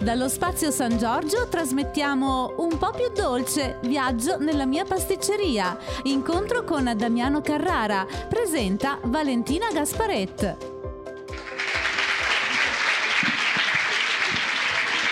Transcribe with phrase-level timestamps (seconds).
[0.00, 5.76] Dallo spazio San Giorgio trasmettiamo un po' più dolce viaggio nella mia pasticceria.
[6.04, 8.06] Incontro con Damiano Carrara.
[8.26, 10.56] Presenta Valentina Gasparet.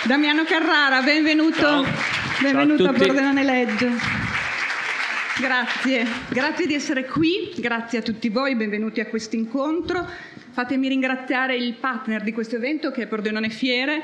[0.06, 1.59] Damiano Carrara, benvenuto.
[1.59, 1.84] Ciao.
[2.41, 3.07] Benvenuto Ciao a a.
[3.09, 3.89] Pordenone Leggio.
[5.39, 10.09] Grazie, grazie di essere qui, grazie a tutti voi, benvenuti a questo incontro.
[10.50, 14.02] Fatemi ringraziare il partner di questo evento che è Pordenone Fiere,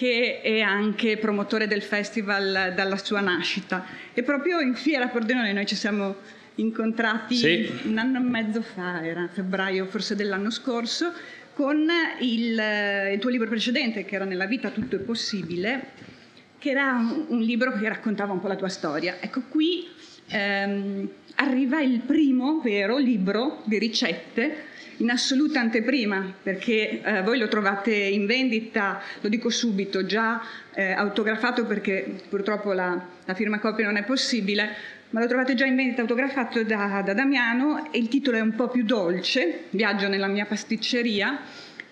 [0.00, 3.84] che è anche promotore del festival dalla sua nascita.
[4.14, 6.16] E proprio in Fiera Pordenone noi ci siamo
[6.54, 7.70] incontrati Sì.
[7.84, 11.12] un anno e mezzo fa, era febbraio forse dell'anno scorso,
[11.52, 11.86] con
[12.20, 12.62] il,
[13.12, 15.88] il tuo libro precedente che era Nella vita tutto è possibile,
[16.58, 19.18] che era un, un libro che raccontava un po' la tua storia.
[19.20, 19.86] Ecco, qui
[20.28, 24.68] ehm, arriva il primo vero libro di ricette
[25.00, 30.40] in assoluta anteprima, perché eh, voi lo trovate in vendita, lo dico subito, già
[30.74, 35.64] eh, autografato perché purtroppo la, la firma copia non è possibile, ma lo trovate già
[35.64, 40.08] in vendita autografato da, da Damiano e il titolo è un po' più dolce, Viaggio
[40.08, 41.40] nella mia pasticceria,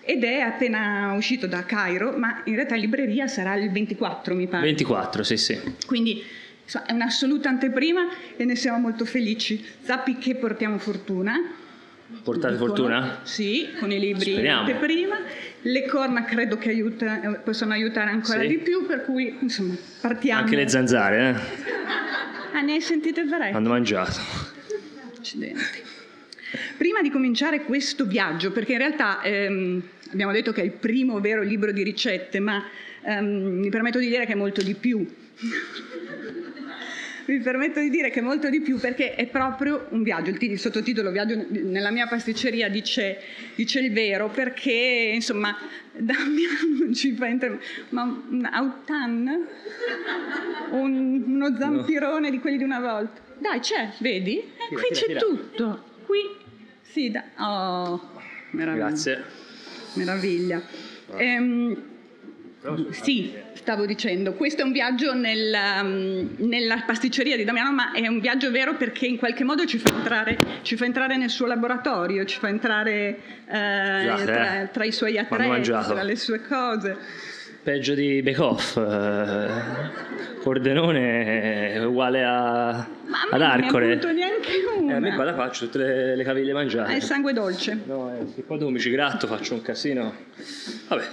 [0.01, 4.47] ed è appena uscito da Cairo, ma in realtà in libreria sarà il 24, mi
[4.47, 4.63] pare.
[4.63, 5.59] 24, sì, sì.
[5.85, 6.23] Quindi
[6.63, 9.63] insomma, è un'assoluta anteprima e ne siamo molto felici.
[9.81, 11.35] Sappi che portiamo fortuna.
[12.23, 12.69] Portate Dicono.
[12.75, 13.19] fortuna?
[13.23, 14.61] Sì, con i libri Speriamo.
[14.61, 15.17] anteprima.
[15.61, 18.47] Le corna credo che aiuta- eh, possono aiutare ancora Sì.
[18.47, 20.41] di più, per cui insomma partiamo.
[20.41, 22.57] Anche le zanzare, eh?
[22.57, 23.55] Ah, ne hai sentite parecchie?
[23.55, 24.19] Hanno mangiato.
[25.17, 25.87] Accidenti.
[26.77, 31.19] Prima di cominciare questo viaggio, perché in realtà ehm, abbiamo detto che è il primo
[31.19, 32.63] vero libro di ricette, ma
[33.03, 33.25] ehm,
[33.59, 35.05] mi permetto di dire che è molto di più.
[37.29, 40.31] Mi permetto di dire che molto di più perché è proprio un viaggio.
[40.31, 43.19] Il, il sottotitolo Viaggio nella mia pasticceria dice,
[43.55, 45.55] dice il vero perché insomma
[45.95, 47.59] Damiano ci fa entrare.
[47.89, 49.47] Ma un autan?
[50.71, 53.21] Un- uno zampirone di quelli di una volta.
[53.37, 54.37] Dai, c'è, vedi?
[54.39, 55.83] Eh, qui c'è tutto.
[56.05, 56.19] Qui,
[56.81, 57.23] sì, da...
[57.37, 58.11] Oh,
[58.51, 58.87] meraviglia.
[58.87, 59.23] Grazie.
[59.93, 60.61] Meraviglia.
[61.15, 61.83] Ehm,
[62.89, 63.33] sì,
[63.69, 65.53] stavo dicendo, questo è un viaggio nel,
[65.83, 69.77] um, nella pasticceria di Damiano, ma è un viaggio vero perché in qualche modo ci
[69.77, 74.71] fa entrare, ci fa entrare nel suo laboratorio, ci fa entrare eh, Scusate, tra, eh.
[74.71, 76.97] tra i suoi attrezzi, tra le sue cose.
[77.61, 78.75] Peggio di Bake Off.
[78.77, 79.47] eh,
[80.41, 83.91] Pordenone è uguale a, Ma a me ad non ne ha Arcore.
[83.91, 85.31] avuto neanche Eh, a me qua una.
[85.31, 86.91] la faccio tutte le, le caviglie mangiate.
[86.91, 87.77] È il sangue dolce.
[87.85, 90.11] No, eh, se poi dopo mi ci gratto, faccio un casino.
[90.87, 91.03] Vabbè,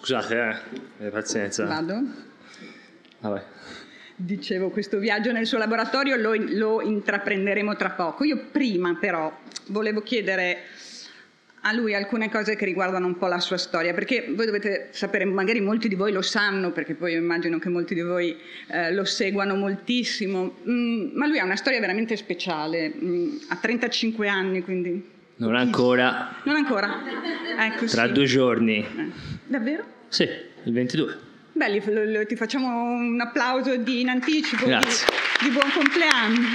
[0.00, 0.78] scusate, eh.
[0.98, 1.64] Avete pazienza.
[1.66, 2.00] Vado.
[3.20, 3.42] Vabbè.
[4.16, 8.24] Dicevo, questo viaggio nel suo laboratorio lo, lo intraprenderemo tra poco.
[8.24, 9.34] Io prima però
[9.68, 10.58] volevo chiedere
[11.62, 15.24] a lui alcune cose che riguardano un po' la sua storia, perché voi dovete sapere,
[15.24, 18.36] magari molti di voi lo sanno, perché poi io immagino che molti di voi
[18.68, 24.28] eh, lo seguano moltissimo, Mm, ma lui ha una storia veramente speciale, Mm, ha 35
[24.28, 25.18] anni, quindi...
[25.40, 26.34] Non ancora.
[26.44, 27.00] Non ancora.
[27.58, 28.12] Ecco, Tra sì.
[28.12, 28.78] due giorni.
[28.78, 29.10] Eh,
[29.46, 29.84] Davvero?
[30.08, 31.18] Sì, il 22.
[31.52, 35.06] Beh, gli- lo- lo- ti facciamo un applauso di, in anticipo di, Grazie.
[35.40, 36.46] di buon compleanno.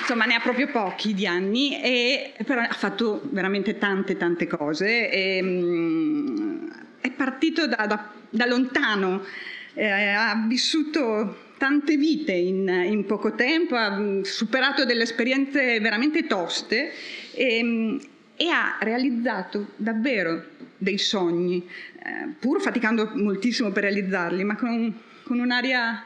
[0.00, 5.08] Insomma, ne ha proprio pochi di anni, e, però ha fatto veramente tante, tante cose.
[5.10, 6.68] E, mm,
[7.00, 9.24] è partito da, da- da lontano,
[9.72, 16.26] eh, ha vissuto tante vite in, in poco tempo, ha mm, superato delle esperienze veramente
[16.26, 16.90] toste
[17.34, 17.98] e, mm,
[18.34, 20.42] e ha realizzato davvero
[20.78, 21.68] dei sogni,
[21.98, 26.02] eh, pur faticando moltissimo per realizzarli, ma con, con un'aria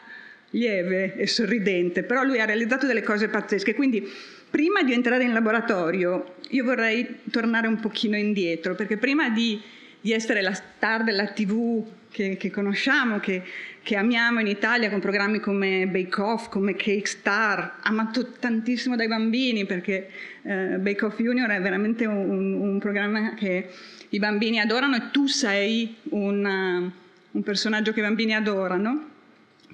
[0.51, 3.77] lieve e sorridente, però lui ha realizzato delle cose pazzesche.
[3.77, 4.05] Quindi
[4.51, 9.63] prima di entrare in laboratorio io vorrei tornare un pochino indietro, perché prima di,
[10.01, 13.43] di essere la star della TV che, che conosciamo, che,
[13.83, 19.09] che amiamo in Italia con programmi come Bake Off, come Cake Star, amato tantissimo dai
[19.09, 20.09] bambini perché
[20.43, 23.69] eh, Bake Off Junior è veramente un, un programma che
[24.11, 26.89] i bambini adorano e tu sei una-
[27.33, 29.11] un personaggio che i bambini adorano.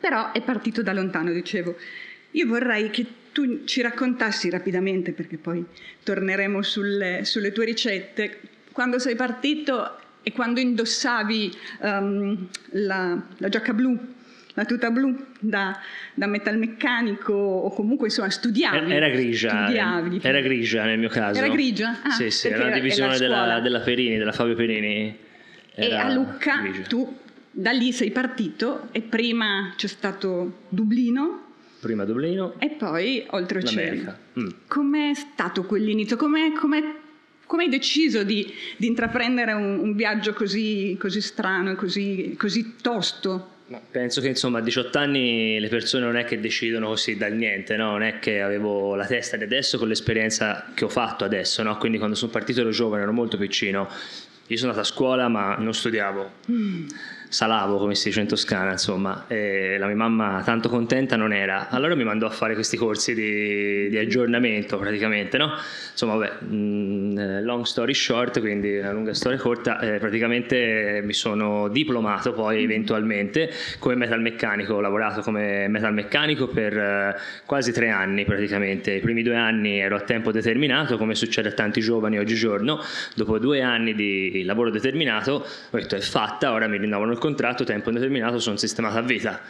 [0.01, 1.77] Però è partito da lontano, dicevo.
[2.31, 5.63] Io vorrei che tu ci raccontassi rapidamente, perché poi
[6.03, 8.41] torneremo sulle, sulle tue ricette,
[8.73, 13.99] quando sei partito e quando indossavi ehm, la, la giacca blu,
[14.55, 15.79] la tuta blu da,
[16.15, 18.93] da metalmeccanico o comunque insomma studiavi.
[18.93, 19.65] Era grigia.
[19.65, 20.21] Studiavi.
[20.23, 21.39] Era grigia nel mio caso.
[21.39, 21.99] Era grigia?
[22.03, 25.17] Ah, sì, sì, era la divisione della, della Perini, della Fabio Perini.
[25.75, 26.83] E Era a Lucca grigia.
[26.83, 27.17] tu
[27.53, 31.49] da lì sei partito e prima c'è stato Dublino
[31.81, 34.17] Prima Dublino, e poi oltreoceano.
[34.39, 34.49] Mm.
[34.69, 36.19] Com'è stato quell'inizio?
[36.19, 36.83] Com'è, com'è
[37.51, 42.77] come hai deciso di, di intraprendere un, un viaggio così, così strano e così, così
[42.81, 43.59] tosto?
[43.67, 47.33] Ma penso che insomma a 18 anni le persone non è che decidono così dal
[47.33, 47.91] niente, no?
[47.91, 51.77] non è che avevo la testa di adesso con l'esperienza che ho fatto adesso, no?
[51.77, 53.89] quindi quando sono partito ero giovane, ero molto piccino,
[54.47, 56.33] io sono andato a scuola ma non studiavo.
[56.53, 56.89] Mm
[57.31, 61.69] salavo, come si dice in Toscana, insomma, e la mia mamma tanto contenta non era.
[61.69, 65.53] Allora mi mandò a fare questi corsi di, di aggiornamento praticamente, no?
[65.93, 71.13] Insomma, vabbè, mh, mm, long story short, quindi una lunga storia corta, eh, praticamente mi
[71.13, 73.49] sono diplomato poi eventualmente
[73.79, 77.17] come metalmeccanico, ho lavorato come metalmeccanico per eh,
[77.47, 78.91] quasi tre anni praticamente.
[78.91, 82.81] I primi due anni ero a tempo determinato, come succede a tanti giovani oggigiorno.
[83.15, 87.63] Dopo due anni di lavoro determinato ho detto è fatta, ora mi rinnovano il contratto
[87.63, 89.41] tempo indeterminato sono sistemato a vita.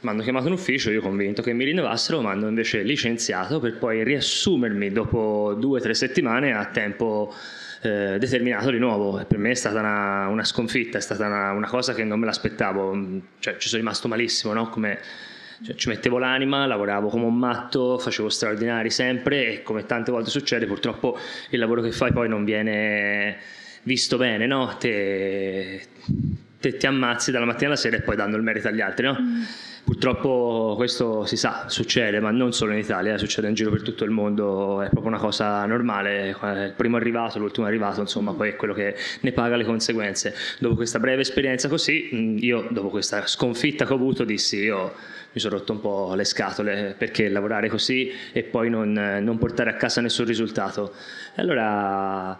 [0.00, 3.78] Mi hanno chiamato in ufficio, io convinto che mi rinnovassero, mi hanno invece licenziato per
[3.78, 7.32] poi riassumermi dopo due o tre settimane a tempo
[7.82, 9.24] eh, determinato di nuovo.
[9.24, 12.26] Per me è stata una, una sconfitta, è stata una, una, cosa che non me
[12.26, 12.96] l'aspettavo,
[13.38, 14.68] cioè ci sono rimasto malissimo, no?
[14.68, 14.98] Come,
[15.62, 20.30] cioè, ci mettevo l'anima, lavoravo come un matto, facevo straordinari sempre e come tante volte
[20.30, 21.18] succede purtroppo
[21.50, 23.38] il lavoro che fai poi non viene
[23.82, 24.76] visto bene, no?
[24.78, 25.82] Te,
[26.60, 29.16] te ti ammazzi dalla mattina alla sera e poi dando il merito agli altri, no?
[29.20, 29.42] Mm.
[29.88, 34.04] Purtroppo questo si sa, succede, ma non solo in Italia, succede in giro per tutto
[34.04, 38.56] il mondo, è proprio una cosa normale, il primo arrivato, l'ultimo arrivato, insomma, poi è
[38.56, 40.34] quello che ne paga le conseguenze.
[40.58, 44.92] Dopo questa breve esperienza così, mm, io dopo questa sconfitta che ho avuto dissi io
[45.32, 49.70] mi sono rotto un po' le scatole perché lavorare così e poi non, non portare
[49.70, 50.92] a casa nessun risultato.
[51.34, 52.38] E allora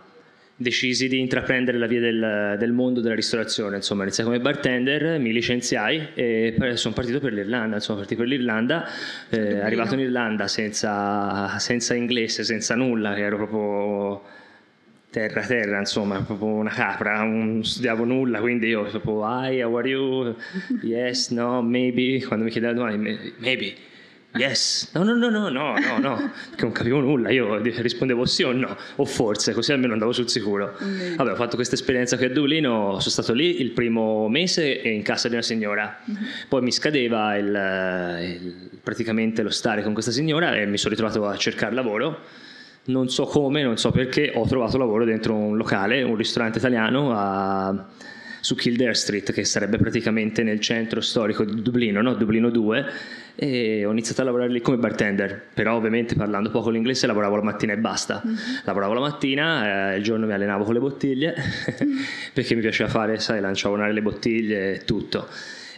[0.61, 5.33] decisi di intraprendere la via del, del, mondo della ristorazione, insomma iniziai come bartender, mi
[5.33, 8.85] licenziai e sono partito per l'Irlanda, insomma partito per l'Irlanda,
[9.31, 14.23] eh, arrivato in Irlanda senza, senza, inglese, senza nulla, ero proprio
[15.11, 19.89] terra terra, insomma, proprio una capra, non studiavo nulla, quindi io proprio hi, how are
[19.89, 20.35] you?
[20.83, 23.75] Yes, no, maybe, quando mi chiedevano domani, maybe
[24.37, 28.43] Yes, no, no, no, no, no, no, no, perché non capivo nulla, io rispondevo sì
[28.43, 30.77] o no, o forse, così almeno andavo sul sicuro.
[30.83, 31.15] Mm.
[31.17, 35.03] Vabbè, ho fatto questa esperienza qui a Dublino, sono stato lì il primo mese in
[35.03, 36.23] casa di una signora, mm-hmm.
[36.49, 41.27] poi mi scadeva il, il, praticamente lo stare con questa signora e mi sono ritrovato
[41.27, 42.21] a cercare lavoro.
[42.85, 47.13] Non so come, non so perché, ho trovato lavoro dentro un locale, un ristorante italiano
[47.15, 47.87] a,
[48.41, 52.15] su Kildare Street, che sarebbe praticamente nel centro storico di Dublino, no?
[52.15, 52.87] Dublino 2
[53.41, 57.43] e ho iniziato a lavorare lì come bartender, però ovviamente parlando poco l'inglese lavoravo la
[57.43, 58.21] mattina e basta.
[58.27, 58.37] Mm-hmm.
[58.65, 61.97] Lavoravo la mattina, eh, il giorno mi allenavo con le bottiglie, mm-hmm.
[62.35, 65.29] perché mi piaceva fare, sai, lanciavonare le bottiglie e tutto.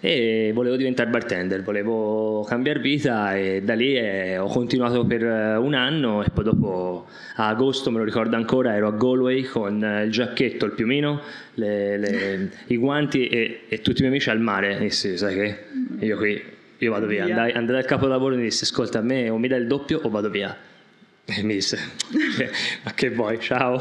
[0.00, 5.56] E volevo diventare bartender, volevo cambiare vita e da lì eh, ho continuato per eh,
[5.56, 9.84] un anno e poi dopo a agosto, me lo ricordo ancora, ero a Galway con
[9.84, 11.20] eh, il giacchetto, il piumino,
[11.56, 14.78] le, le, i guanti e, e, tutti i miei amici al mare.
[14.78, 15.58] E sì, sai che
[16.06, 17.24] io qui io vado via.
[17.24, 19.66] Andai, andai al capo lavoro e mi disse, ascolta, a me o mi dai il
[19.66, 20.56] doppio o vado via.
[21.24, 21.78] E mi disse,
[22.82, 23.80] ma che vuoi, ciao.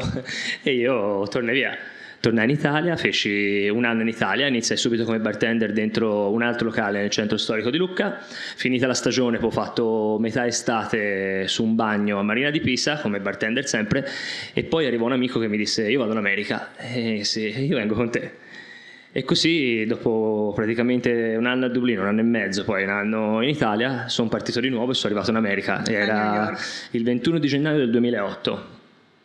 [0.62, 1.76] E io tornai via.
[2.20, 6.66] Tornai in Italia, feci un anno in Italia, iniziai subito come bartender dentro un altro
[6.66, 8.18] locale nel centro storico di Lucca.
[8.20, 13.00] Finita la stagione, poi ho fatto metà estate su un bagno a Marina di Pisa,
[13.00, 14.06] come bartender sempre,
[14.52, 16.72] e poi arrivò un amico che mi disse, io vado in America.
[16.76, 18.39] E sì, io vengo con te
[19.12, 23.42] e così dopo praticamente un anno a Dublino, un anno e mezzo, poi un anno
[23.42, 25.84] in Italia, sono partito di nuovo e sono arrivato in America.
[25.86, 26.56] Era
[26.92, 28.78] il 21 di gennaio del 2008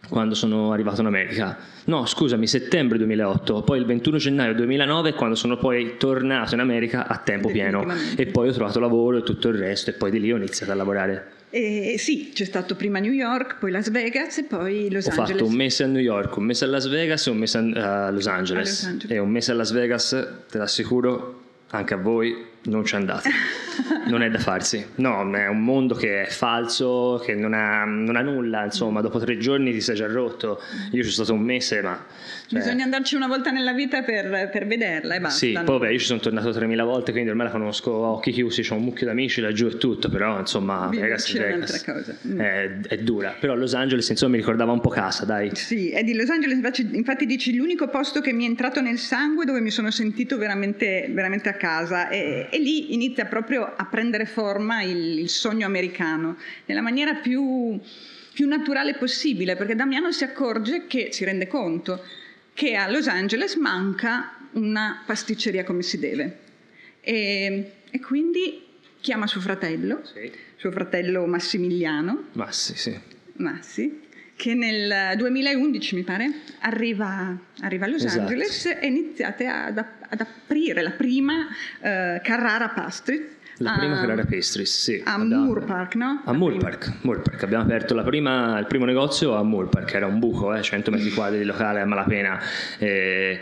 [0.10, 1.58] quando sono arrivato in America.
[1.86, 7.08] No, scusami, settembre 2008, poi il 21 gennaio 2009 quando sono poi tornato in America
[7.08, 10.20] a tempo pieno e poi ho trovato lavoro e tutto il resto e poi di
[10.20, 11.32] lì ho iniziato a lavorare.
[11.56, 15.30] Eh, sì, c'è stato prima New York, poi Las Vegas e poi Los Ho Angeles.
[15.30, 17.58] Ho fatto un mese a New York, un mese a Las Vegas e un mese
[17.58, 18.68] a, Los, Angeles.
[18.68, 19.16] a Los Angeles.
[19.16, 20.10] E un mese a Las Vegas,
[20.50, 22.36] te l'assicuro, anche a voi,
[22.66, 23.30] non ci andate.
[24.08, 24.86] non è da farsi.
[24.96, 29.20] No, è un mondo che è falso, che non ha, non ha, nulla, insomma, dopo
[29.20, 30.62] tre giorni ti sei già rotto.
[30.92, 32.06] Io ci sono stato un mese, ma...
[32.48, 32.60] Cioè...
[32.60, 35.38] Bisogna andarci una volta nella vita per, per vederla e basta.
[35.38, 38.32] Sì, poi vabbè, io ci sono tornato 3000 volte, quindi ormai la conosco a occhi
[38.32, 41.86] chiusi, ho un mucchio d'amici laggiù e tutto, però insomma, Vegas, Vegas
[42.28, 42.40] mm.
[42.40, 43.36] è, è, dura.
[43.40, 45.56] Però Los Angeles, insomma, mi ricordava un po' casa, dai.
[45.56, 46.60] Sì, e di Los Angeles
[46.92, 51.08] infatti dici l'unico posto che mi è entrato nel sangue dove mi sono sentito veramente,
[51.10, 56.38] veramente a casa e, e lì inizia proprio a prendere forma il, il sogno americano
[56.68, 57.78] nella maniera più,
[58.32, 62.02] più naturale possibile, perché Damiano si accorge che, si rende conto,
[62.54, 66.40] che a Los Angeles manca una pasticceria come si deve.
[67.02, 68.64] E, e quindi
[69.02, 70.32] chiama suo fratello, sì.
[70.56, 72.28] suo fratello Massimiliano.
[72.36, 72.98] Massi, sì.
[73.34, 74.04] Massi,
[74.36, 78.22] che nel 2011 mi pare arriva, arriva a Los Esatto.
[78.24, 81.48] Angeles e iniziate ad, ad aprire la prima
[81.82, 85.02] eh, Carrara Pastry La prima Carrara Pastries, sì.
[85.06, 86.22] a Moore Park, no?
[86.26, 86.58] A prima.
[86.58, 87.44] Park, Moore Park.
[87.44, 90.92] Abbiamo aperto la prima- il primo negozio a Moore Park, era un buco, eh, 100
[90.92, 92.38] metri quadri di locale a malapena.
[92.80, 93.40] eh,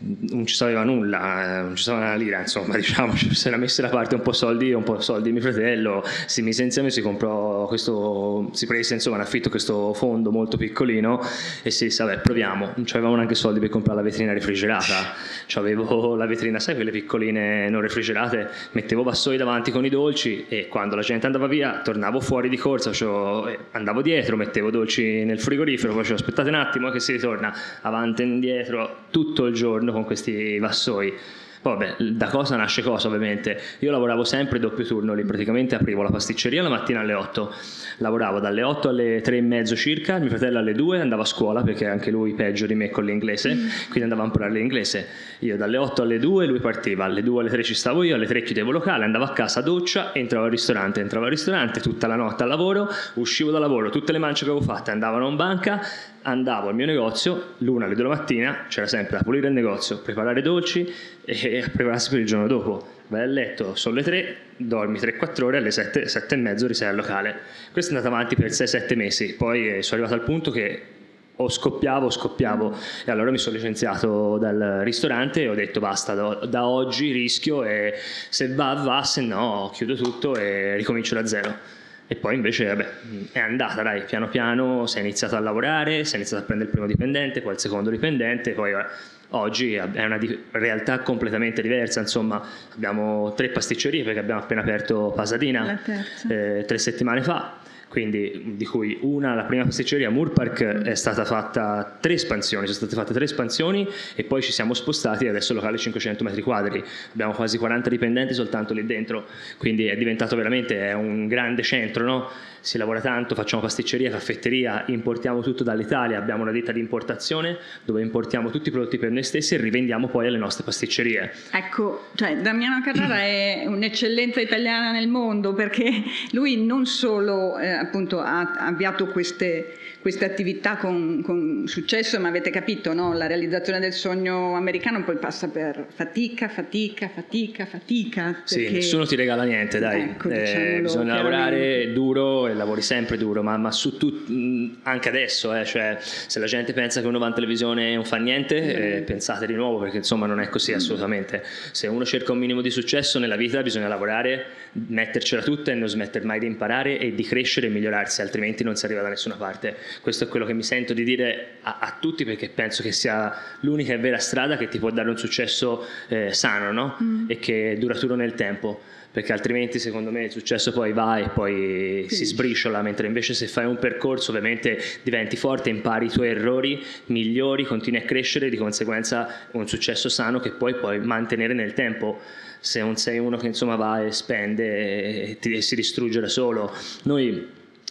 [0.00, 3.82] non ci sapeva nulla, eh, non ci sapeva una lira, insomma, diciamo, si era messo
[3.82, 7.66] da parte un po' soldi, un po' soldi mio fratello, si mise insieme, si comprò
[7.66, 11.20] questo, si prese insomma in affitto questo fondo molto piccolino
[11.62, 15.14] e si disse, vabbè, proviamo, non avevamo neanche soldi per comprare la vetrina refrigerata,
[15.54, 20.68] avevo la vetrina, sai, quelle piccoline non refrigerate, mettevo vassoi davanti con i dolci e
[20.68, 25.40] quando la gente andava via tornavo fuori di corsa, eh, andavo dietro, mettevo dolci nel
[25.40, 27.54] frigorifero, facevo aspettate un attimo che si ritorna.
[27.82, 31.14] Avanti e indietro tutto il giorno con questi vassoi.
[31.62, 33.60] Vabbè, da cosa nasce cosa ovviamente.
[33.80, 37.52] Io lavoravo sempre doppio turno lì, praticamente aprivo la pasticceria la mattina alle 8,
[37.98, 41.62] lavoravo dalle 8 alle 3 e mezzo circa, mio fratello alle 2 andava a scuola
[41.62, 43.56] perché anche lui peggio di me con l'inglese,
[43.88, 45.08] quindi andava a imparare l'inglese.
[45.40, 48.26] Io dalle 8 alle 2 lui partiva, alle 2 alle 3 ci stavo io, alle
[48.26, 52.16] 3 chiudevo locale, andavo a casa, doccia, entravo al ristorante, entravo al ristorante tutta la
[52.16, 55.80] notte al lavoro, uscivo dal lavoro, tutte le mance che avevo fatte andavano in banca,
[56.22, 59.98] andavo al mio negozio, l'una alle 2 la mattina, c'era sempre da pulire il negozio,
[59.98, 60.90] preparare dolci
[61.24, 62.94] e prepararsi per il giorno dopo.
[63.08, 66.88] Vai a letto, sono le 3, dormi 3-4 ore, alle 7, 7 e mezzo risei
[66.88, 67.40] al locale.
[67.72, 70.94] Questo è andato avanti per 6-7 mesi, poi eh, sono arrivato al punto che
[71.36, 72.76] o scoppiavo o scoppiavo.
[73.04, 77.64] E allora mi sono licenziato dal ristorante e ho detto basta, da, da oggi rischio
[77.64, 77.94] e
[78.28, 81.74] se va va, se no chiudo tutto e ricomincio da zero.
[82.08, 82.86] E poi invece vabbè,
[83.32, 86.70] è andata, dai, piano piano si è iniziato a lavorare, si è iniziato a prendere
[86.70, 88.86] il primo dipendente, poi il secondo dipendente, poi vabbè,
[89.30, 92.40] oggi è una di- realtà completamente diversa, insomma
[92.74, 95.80] abbiamo tre pasticcerie perché abbiamo appena aperto Pasadena
[96.28, 97.58] eh, tre settimane fa,
[97.96, 102.76] quindi di cui una, la prima pasticceria Moore Park, è stata fatta tre espansioni, sono
[102.76, 106.22] state fatte tre espansioni e poi ci siamo spostati e adesso il locale è 500
[106.22, 106.84] metri quadri,
[107.14, 109.24] abbiamo quasi 40 dipendenti soltanto lì dentro,
[109.56, 112.28] quindi è diventato veramente è un grande centro, no?
[112.66, 118.02] Si lavora tanto, facciamo pasticceria, caffetteria, importiamo tutto dall'Italia, abbiamo una ditta di importazione dove
[118.02, 121.32] importiamo tutti i prodotti per noi stessi e rivendiamo poi alle nostre pasticcerie.
[121.52, 128.18] Ecco, cioè Damiano Carrara è un'eccellenza italiana nel mondo perché lui non solo eh, appunto
[128.18, 133.12] ha avviato queste, queste attività con, con successo, ma avete capito, no?
[133.12, 138.40] la realizzazione del sogno americano poi passa per fatica, fatica, fatica, fatica.
[138.42, 140.00] Sì, perché- nessuno ti regala niente, dai.
[140.00, 145.08] Ecco, Eh, bisogna lavorare duro e lavori sempre duro, ma, ma su tut- mh, anche
[145.08, 148.16] adesso, eh, cioè, se la gente pensa che uno va in televisione e non fa
[148.16, 151.42] niente, eh, pensate di nuovo perché insomma non è così assolutamente.
[151.72, 155.88] Se uno cerca un minimo di successo nella vita bisogna lavorare, mettercela tutta e non
[155.88, 159.36] smettere mai di imparare e di crescere e migliorarsi, altrimenti non si arriva da nessuna
[159.36, 159.76] parte.
[160.00, 163.32] Questo è quello che mi sento di dire a, a tutti perché penso che sia
[163.60, 167.24] l'unica e vera strada che ti può dare un successo eh, sano no?
[167.26, 168.80] e che è duraturo nel tempo
[169.16, 173.46] perché altrimenti secondo me il successo poi va e poi si sbriciola, mentre invece se
[173.46, 178.58] fai un percorso ovviamente diventi forte, impari i tuoi errori, migliori, continui a crescere, di
[178.58, 182.20] conseguenza un successo sano che poi puoi mantenere nel tempo.
[182.60, 186.28] Se non sei uno che insomma va e spende e, ti- e si distrugge da
[186.28, 186.70] solo.
[187.04, 187.42] Noi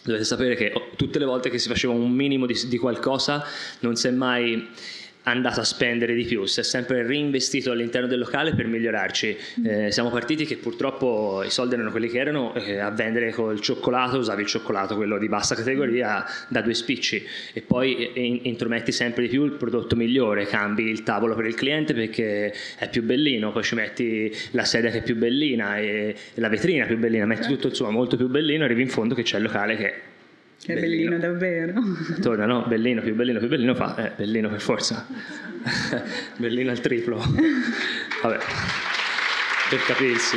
[0.04, 3.44] dovete sapere che tutte le volte che si faceva un minimo di, di qualcosa
[3.80, 4.68] non si è mai
[5.28, 9.36] andato a spendere di più, si è sempre reinvestito all'interno del locale per migliorarci.
[9.64, 13.60] Eh, siamo partiti che purtroppo i soldi erano quelli che erano, eh, a vendere col
[13.60, 17.26] cioccolato, usavi il cioccolato, quello di bassa categoria, da due spicci.
[17.52, 21.46] E poi eh, in- intrometti sempre di più il prodotto migliore, cambi il tavolo per
[21.46, 25.78] il cliente perché è più bellino, poi ci metti la sedia che è più bellina
[25.78, 29.14] e la vetrina più bellina, metti tutto insomma molto più bellino e arrivi in fondo
[29.14, 30.14] che c'è il locale che
[30.66, 31.74] Che è bellino davvero.
[32.20, 32.64] torna, no?
[32.66, 35.06] Bellino, più bellino, più bellino fa, eh, bellino per forza.
[36.38, 37.18] bellino al triplo.
[37.18, 38.38] Vabbè,
[39.70, 40.36] per capirsi.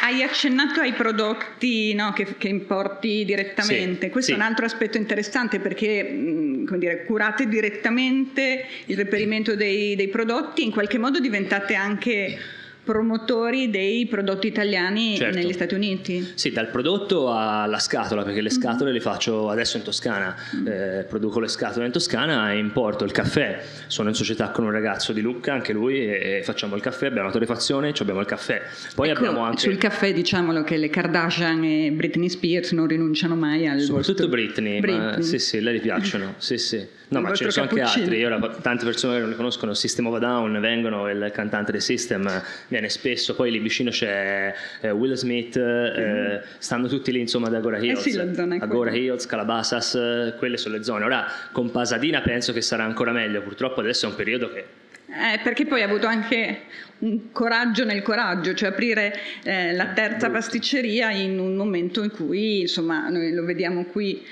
[0.00, 4.06] Hai accennato ai prodotti no, che, che importi direttamente.
[4.06, 4.38] Sì, Questo sì.
[4.38, 10.08] è un altro aspetto interessante perché mh, come dire, curate direttamente il reperimento dei, dei
[10.08, 12.38] prodotti, in qualche modo diventate anche
[12.84, 15.38] promotori dei prodotti italiani Certo.
[15.38, 16.32] negli Stati Uniti.
[16.34, 20.34] Sì, dal prodotto alla scatola, perché le scatole le faccio adesso in Toscana,
[20.66, 23.62] Eh, produco le scatole in Toscana e importo il caffè.
[23.86, 27.26] Sono in società con un ragazzo di Lucca, anche lui, e facciamo il caffè, abbiamo
[27.28, 28.62] la torrefazione, abbiamo il caffè.
[28.94, 29.58] Poi Ecco, abbiamo anche...
[29.60, 34.28] Sul caffè diciamolo che le Kardashian e Britney Spears non rinunciano mai al Soprattutto vostro-
[34.28, 35.22] Britney, ma Britney.
[35.22, 36.34] sì, sì, lei gli piacciono.
[36.42, 36.84] Sì, sì.
[37.12, 38.24] No, Il ma ce ne sono anche altri.
[38.24, 41.80] Ora, tante persone che non li conoscono, System of a Down, vengono, il cantante dei
[41.82, 42.26] System
[42.72, 46.40] viene spesso, poi lì vicino c'è eh, Will Smith, mm-hmm.
[46.58, 48.18] stanno tutti lì insomma ad Agora Hills, eh sì,
[48.58, 51.04] Agora Hills, Calabasas, quelle sono le zone.
[51.04, 54.64] Ora con Pasadena penso che sarà ancora meglio, purtroppo adesso è un periodo che
[55.12, 56.62] eh, perché poi ha avuto anche
[57.00, 62.62] un coraggio nel coraggio, cioè aprire eh, la terza pasticceria in un momento in cui,
[62.62, 64.24] insomma, noi lo vediamo qui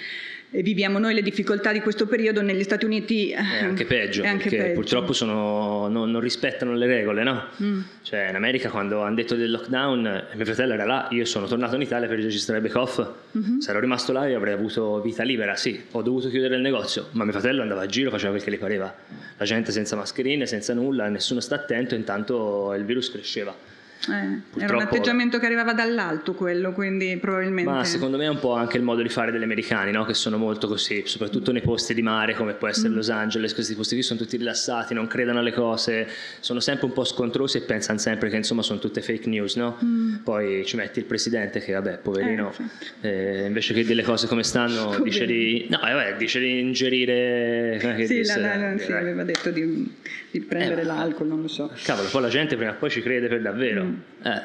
[0.52, 4.26] e viviamo noi le difficoltà di questo periodo negli Stati Uniti è anche peggio, è
[4.26, 4.74] anche perché peggio.
[4.74, 7.44] purtroppo sono, non, non, rispettano le regole, no?
[7.62, 7.80] Mm.
[8.02, 11.76] Cioè in America quando hanno detto del lockdown, mio fratello era là, io sono tornato
[11.76, 13.06] in Italia per registrare Back Off,
[13.38, 13.58] mm-hmm.
[13.66, 17.22] ero rimasto là io avrei avuto vita libera, sì, ho dovuto chiudere il negozio, ma
[17.22, 18.92] mio fratello andava a giro, faceva quel che gli pareva,
[19.36, 23.69] la gente senza mascherine, senza nulla, nessuno sta attento, intanto il virus cresceva.
[24.08, 27.70] Eh, era un atteggiamento che arrivava dall'alto quello, quindi probabilmente...
[27.70, 30.04] Ma secondo me è un po' anche il modo di fare degli americani, no?
[30.04, 32.94] che sono molto così, soprattutto nei posti di mare come può essere mm.
[32.94, 36.08] Los Angeles, questi posti qui sono tutti rilassati, non credono alle cose,
[36.40, 39.78] sono sempre un po' scontrosi e pensano sempre che insomma sono tutte fake news, no?
[39.84, 40.16] Mm.
[40.24, 42.54] Poi ci metti il presidente che vabbè, poverino,
[43.02, 46.60] eh, eh, invece che delle cose come stanno dice di, no, eh, vabbè, dice di
[46.60, 47.78] ingerire...
[48.06, 49.94] Sì, disse, la, la, sì, aveva detto di,
[50.30, 51.70] di prendere eh, l'alcol, non lo so.
[51.82, 53.84] Cavolo, poi la gente prima o poi ci crede per davvero.
[53.84, 53.89] Mm.
[54.22, 54.42] Eh,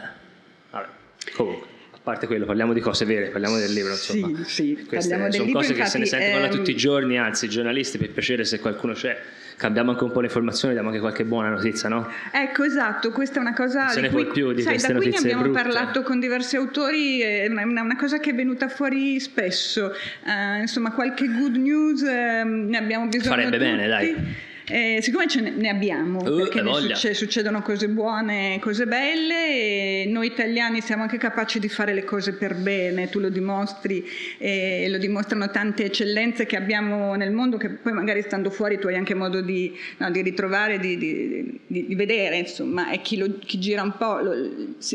[0.71, 0.87] vabbè,
[1.35, 1.67] comunque.
[1.91, 4.43] A parte quello, parliamo di cose vere, parliamo del libro, insomma.
[4.43, 6.51] Sì, sì, Queste parliamo sono del cose libro, che se ne sentono ehm...
[6.51, 9.17] tutti i giorni, anzi, i giornalisti, per piacere, se qualcuno c'è,
[9.57, 12.07] cambiamo anche un po' le informazioni, diamo anche qualche buona notizia, no?
[12.31, 13.87] Ecco, esatto, questa è una cosa...
[13.87, 15.61] Se ne cui, può più di sai, queste da cui ne abbiamo brutte.
[15.61, 19.91] parlato con diversi autori, è una, una, cosa che è venuta fuori spesso.
[20.25, 23.69] Uh, insomma, qualche good news uh, ne abbiamo bisogno Farebbe tutti.
[23.69, 24.53] bene, dai.
[24.67, 30.05] Eh, siccome ce ne abbiamo, uh, perché ne succe- succedono cose buone, cose belle, e
[30.07, 34.03] noi italiani siamo anche capaci di fare le cose per bene, tu lo dimostri
[34.39, 38.87] e lo dimostrano tante eccellenze che abbiamo nel mondo, che poi magari stando fuori tu
[38.87, 43.37] hai anche modo di, no, di ritrovare, di, di, di, vedere, insomma, e chi, lo,
[43.37, 44.33] chi gira un po' lo,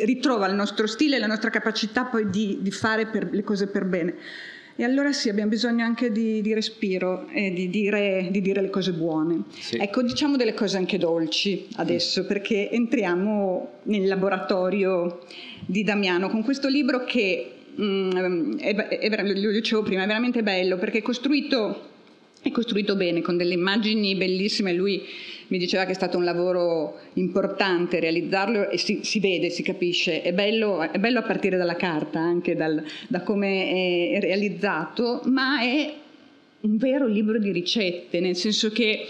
[0.04, 3.84] ritrova il nostro stile e la nostra capacità poi di, fare per, le cose per
[3.84, 4.14] bene.
[4.80, 8.70] E allora sì, abbiamo bisogno anche di, di respiro e di dire, di dire, le
[8.70, 9.42] cose buone.
[9.50, 9.76] Sì.
[9.76, 12.26] Ecco, diciamo delle cose anche dolci adesso, mm.
[12.26, 15.20] perché entriamo nel laboratorio
[15.66, 20.78] di Damiano con questo libro che, mm, è, è, lo dicevo prima, è veramente bello,
[20.78, 21.88] perché è costruito,
[22.40, 24.72] è costruito bene, con delle immagini bellissime.
[24.72, 25.02] Lui
[25.50, 30.22] mi diceva che è stato un lavoro importante realizzarlo e si, si vede, si capisce,
[30.22, 35.60] è bello, è bello, a partire dalla carta, anche dal, da come è realizzato, ma
[35.60, 35.92] è
[36.60, 39.04] un vero libro di ricette, nel senso che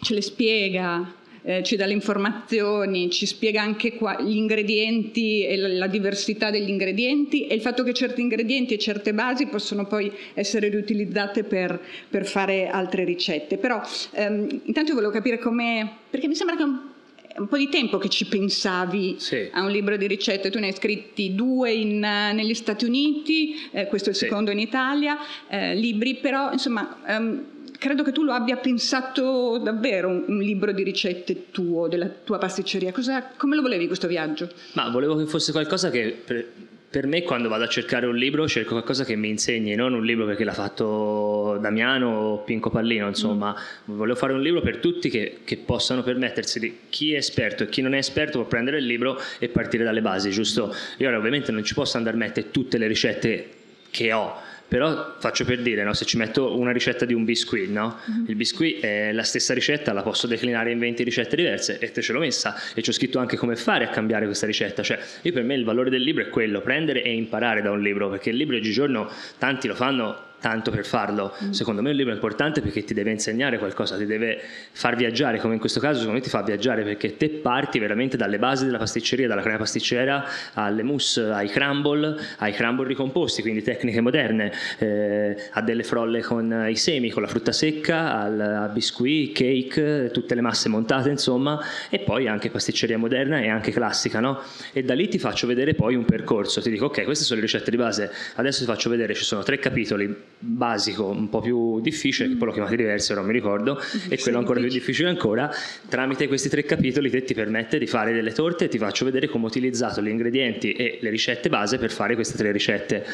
[0.00, 5.56] ce le spiega, eh, ci dà le informazioni, ci spiega anche qua gli ingredienti e
[5.56, 9.86] la, la, diversità degli ingredienti e il fatto che certi ingredienti e certe basi possono
[9.86, 13.58] poi essere riutilizzate per, per fare altre ricette.
[13.58, 13.80] Però
[14.12, 16.96] ehm, intanto volevo capire come, perché mi sembra che un
[17.38, 19.48] un po' di tempo che ci pensavi sì.
[19.52, 23.86] a un libro di ricette, tu ne hai scritti due in, negli Stati Uniti, eh,
[23.86, 24.24] questo è il sì.
[24.24, 25.16] secondo in Italia,
[25.48, 26.98] eh, libri, però insomma...
[27.06, 32.08] Um, credo che tu lo abbia pensato davvero un, un, libro di ricette tuo, della
[32.08, 32.92] tua pasticceria.
[32.92, 34.50] Cosa, come lo volevi questo viaggio?
[34.72, 36.44] Ma volevo che fosse qualcosa che per,
[36.90, 40.04] per, me quando vado a cercare un libro cerco qualcosa che mi insegni, non un
[40.04, 43.96] libro perché l'ha fatto Damiano o Pinco Pallino, insomma, mm.
[43.96, 47.68] volevo fare un libro per tutti che, che possano permettersi di chi è esperto e
[47.68, 50.74] chi non è esperto può prendere il libro e partire dalle basi, giusto?
[50.98, 53.50] Io ora ovviamente non ci posso andare a mettere tutte le ricette
[53.90, 55.94] che ho però faccio per dire, no?
[55.94, 57.98] se ci metto una ricetta di un biscuit, no?
[58.10, 58.24] mm-hmm.
[58.28, 62.02] il biscuit è la stessa ricetta, la posso declinare in 20 ricette diverse e te
[62.02, 64.82] ce l'ho messa e ci ho scritto anche come fare a cambiare questa ricetta.
[64.82, 67.80] Cioè, io per me il valore del libro è quello, prendere e imparare da un
[67.80, 71.34] libro, perché il libro oggigiorno tanti lo fanno tanto per farlo.
[71.42, 71.50] Mm.
[71.50, 74.40] Secondo me un libro è importante perché ti deve insegnare qualcosa, ti deve
[74.72, 78.16] far viaggiare, come in questo caso secondo me ti fa viaggiare perché te parti veramente
[78.16, 80.24] dalle basi della pasticceria, dalla crema pasticcera
[80.54, 86.66] alle mousse, ai crumble, ai crumble ricomposti, quindi tecniche moderne, eh, a delle frolle con
[86.68, 91.60] i semi, con la frutta secca, al, a biscuit, cake, tutte le masse montate insomma,
[91.88, 94.40] e poi anche pasticceria moderna e anche classica, no?
[94.72, 97.46] E da lì ti faccio vedere poi un percorso, ti dico ok, queste sono le
[97.46, 101.80] ricette di base, adesso ti faccio vedere, ci sono tre capitoli basico, un po' più
[101.80, 105.08] difficile, che poi lo chiamate diverso, non mi ricordo, e quello ancora più difficile.
[105.08, 105.50] ancora,
[105.88, 109.28] tramite questi tre capitoli che ti permette di fare delle torte e ti faccio vedere
[109.28, 113.04] come ho utilizzato gli ingredienti e le ricette base per fare queste tre ricette.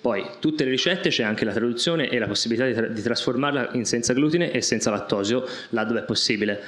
[0.00, 3.70] Poi, tutte le ricette c'è anche la traduzione e la possibilità di, tra- di trasformarla
[3.72, 6.60] in senza glutine e senza lattosio, laddove è possibile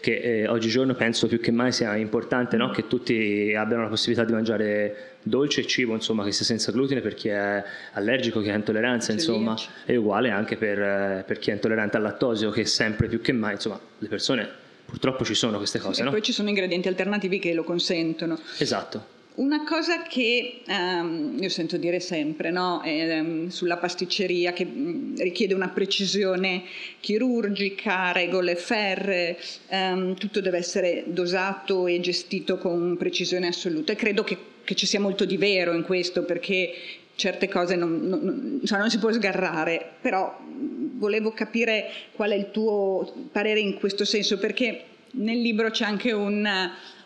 [0.00, 2.70] che eh, oggigiorno penso più che mai sia importante no?
[2.70, 7.00] che tutti abbiano la possibilità di mangiare dolce e cibo insomma, che sia senza glutine
[7.00, 11.54] per chi è allergico, chi ha intolleranza, insomma, è uguale anche per, per, chi è
[11.54, 15.78] intollerante al lattosio, che sempre più che mai insomma, le persone Purtroppo ci sono queste
[15.78, 16.10] cose, e no?
[16.10, 18.36] poi ci sono ingredienti alternativi che lo consentono.
[18.58, 19.18] Esatto.
[19.40, 22.82] Una cosa che um, io sento dire sempre no?
[22.84, 26.64] eh, sulla pasticceria che mh, richiede una precisione
[27.00, 29.38] chirurgica, regole ferre,
[29.70, 34.84] um, tutto deve essere dosato e gestito con precisione assoluta e credo che, che ci
[34.84, 36.74] sia molto di vero in questo perché
[37.14, 42.50] certe cose non, non, cioè non si può sgarrare, però volevo capire qual è il
[42.50, 46.46] tuo parere in questo senso perché nel libro c'è anche un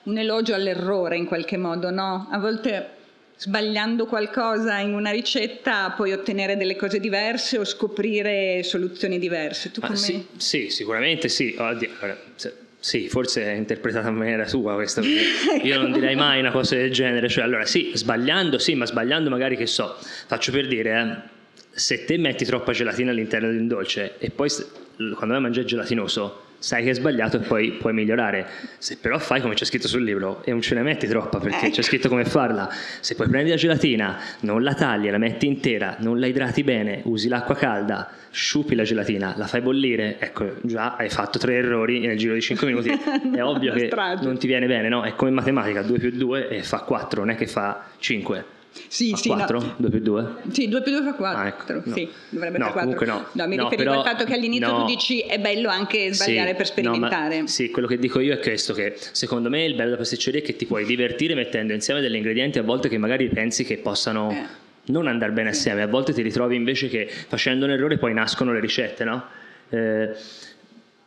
[0.04, 2.28] un elogio all'errore in qualche modo, no?
[2.30, 2.88] A volte
[3.36, 9.70] sbagliando qualcosa in una ricetta puoi ottenere delle cose diverse o scoprire soluzioni diverse.
[9.70, 9.96] Tu come...
[9.96, 11.54] sì, sì, sicuramente sì.
[11.58, 11.88] Oddio,
[12.78, 15.00] sì, forse è interpretata in maniera tua questa.
[15.62, 17.28] Io non direi mai una cosa del genere.
[17.28, 19.96] Cioè, allora, sì, sbagliando, sì, ma sbagliando magari che so.
[20.26, 24.50] Faccio per dire, eh, se te metti troppa gelatina all'interno di un dolce e poi
[24.96, 28.46] quando vai a mangiare gelatinoso sai che hai sbagliato e poi puoi migliorare.
[28.79, 31.68] Se però fai come c'è scritto sul libro e non ce ne metti troppa perché
[31.68, 35.96] c'è scritto come farla, se poi prendi la gelatina, non la tagli, la metti intera,
[35.98, 40.96] non la idrati bene, usi l'acqua calda, sciupi la gelatina, la fai bollire, ecco già
[40.96, 42.88] hai fatto tre errori nel giro di 5 minuti,
[43.35, 43.90] è ovvio che
[44.22, 45.03] non ti viene bene, no?
[45.03, 48.53] È come in matematica, 2 più 2 e fa 4, non è che fa 5
[48.88, 49.60] sì, fa sì, 4?
[49.60, 49.74] No.
[49.76, 50.26] 2 più 2?
[50.50, 51.40] Sì, 2 più 2 fa 4.
[51.40, 51.94] Ah, ecco, no.
[51.94, 52.80] Sì, dovrebbe no, fare 4.
[52.80, 53.26] Comunque no.
[53.32, 56.50] no mi no, riferivo però, al fatto che all'inizio tu dici è bello anche sbagliare
[56.50, 57.40] sì, per sperimentare.
[57.42, 60.40] Ma, sì, quello che dico io è questo, che secondo me il bello della pasticceria
[60.40, 63.78] è che ti puoi divertire mettendo insieme degli ingredienti a volte che magari pensi che
[63.78, 64.30] possano...
[64.30, 64.62] Eh.
[64.87, 68.52] Non andare bene assieme, a volte ti ritrovi invece che facendo un errore poi nascono
[68.52, 69.24] le ricette, no?
[69.70, 70.10] Eh,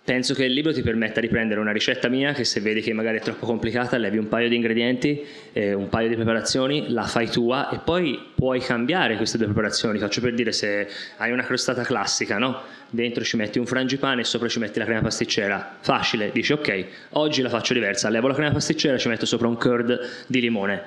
[0.07, 2.93] Penso che il libro ti permetta di prendere una ricetta mia che se vedi che
[2.93, 7.03] magari è troppo complicata, levi un paio di ingredienti, eh, un paio di preparazioni, la
[7.03, 9.99] fai tua e poi puoi cambiare queste due preparazioni.
[9.99, 12.61] Faccio per dire se hai una crostata classica, no?
[12.89, 15.75] Dentro ci metti un frangipane e sopra ci metti la crema pasticcera.
[15.81, 19.57] Facile, dici ok, oggi la faccio diversa, levo la crema pasticcera, ci metto sopra un
[19.57, 20.81] curd di limone.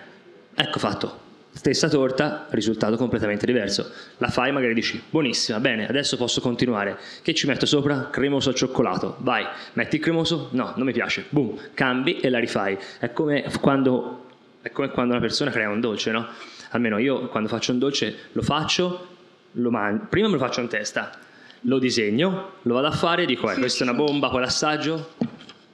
[0.54, 1.29] Ecco fatto.
[1.52, 3.90] Stessa torta, risultato completamente diverso.
[4.18, 6.96] La fai, magari dici, buonissima, bene, adesso posso continuare.
[7.22, 8.08] Che ci metto sopra?
[8.08, 9.16] Cremoso al cioccolato.
[9.18, 10.48] Vai, metti il cremoso?
[10.52, 11.26] No, non mi piace.
[11.28, 12.78] Boom, cambi e la rifai.
[13.00, 14.26] È come quando,
[14.62, 16.28] è come quando una persona crea un dolce, no?
[16.70, 19.08] Almeno io quando faccio un dolce lo faccio,
[19.52, 20.06] lo mangio.
[20.08, 21.18] Prima me lo faccio in testa,
[21.62, 25.14] lo disegno, lo vado a fare e dico, eh, questa è una bomba, poi l'assaggio.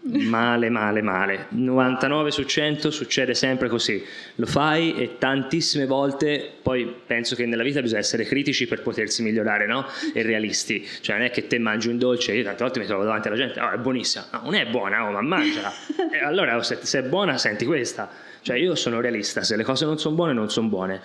[0.09, 1.47] Male, male, male.
[1.51, 4.03] 99 su 100 succede sempre così.
[4.37, 9.23] Lo fai e tantissime volte, poi penso che nella vita bisogna essere critici per potersi
[9.23, 9.85] migliorare, no?
[10.15, 10.87] E realisti.
[11.01, 13.37] Cioè non è che te mangi un dolce, io tante volte mi trovo davanti alla
[13.37, 14.29] gente, oh, è buonissima.
[14.33, 15.73] No, non è buona, oh, ma mangiala.
[16.17, 18.09] E allora se, se è buona senti questa.
[18.41, 21.01] Cioè io sono realista, se le cose non sono buone non sono buone.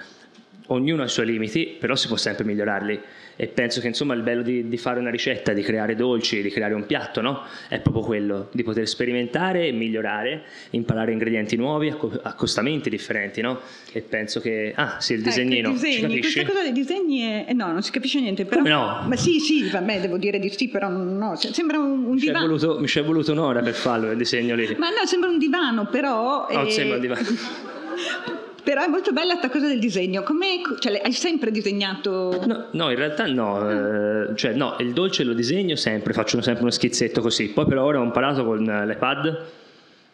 [0.72, 3.00] Ognuno ha i suoi limiti, però si può sempre migliorarli
[3.42, 6.50] e penso che insomma il bello di, di, fare una ricetta, di creare dolci, di
[6.50, 7.42] creare un piatto, no?
[7.68, 13.60] È proprio quello, di poter sperimentare e migliorare, imparare ingredienti nuovi, acco- accostamenti differenti, no?
[13.92, 14.74] E penso che...
[14.76, 16.20] Ah, sì, il disegnino, ecco, disegni?
[16.20, 17.46] Questa cosa dei disegni è...
[17.50, 18.62] eh, no, non si capisce niente, però...
[18.62, 19.04] Come no?
[19.08, 22.20] Ma sì, sì, vabbè, devo dire di sì, però no, se- sembra un, un è
[22.20, 22.46] divano.
[22.46, 24.76] voluto, mi ci è voluto un'ora per farlo il disegno lì.
[24.78, 26.48] Ma no, sembra un divano, però...
[26.48, 27.26] No, eh, sembra un divano.
[28.64, 30.24] Però è molto bella questa cosa del disegno.
[30.24, 32.44] Come, cioè, hai sempre disegnato...
[32.46, 36.62] No, no, in realtà no, eh, cioè no, il dolce lo disegno sempre, faccio sempre
[36.62, 39.40] uno schizzetto così, poi però ora ho imparato con l'iPad,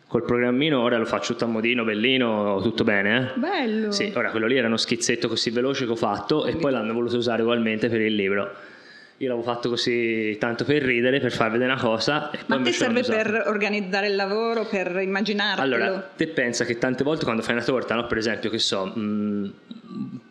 [0.07, 3.39] col programmino, ora lo faccio tutto a modino, bellino, tutto bene, eh?
[3.39, 3.91] Bello.
[3.91, 6.93] Sì, ora quello lì era uno schizzetto così veloce che ho fatto e poi l'hanno
[6.93, 8.75] voluto usare ugualmente per il libro.
[9.19, 12.29] Io l'avevo fatto così tanto per ridere, per far vedere una cosa.
[12.45, 15.75] Ma a te invece l'hanno serve per organizzare il lavoro, per immaginartelo?
[15.75, 18.05] Allora, te pensa che tante volte quando fai una torta, no?
[18.05, 19.53] per esempio, che so, mh,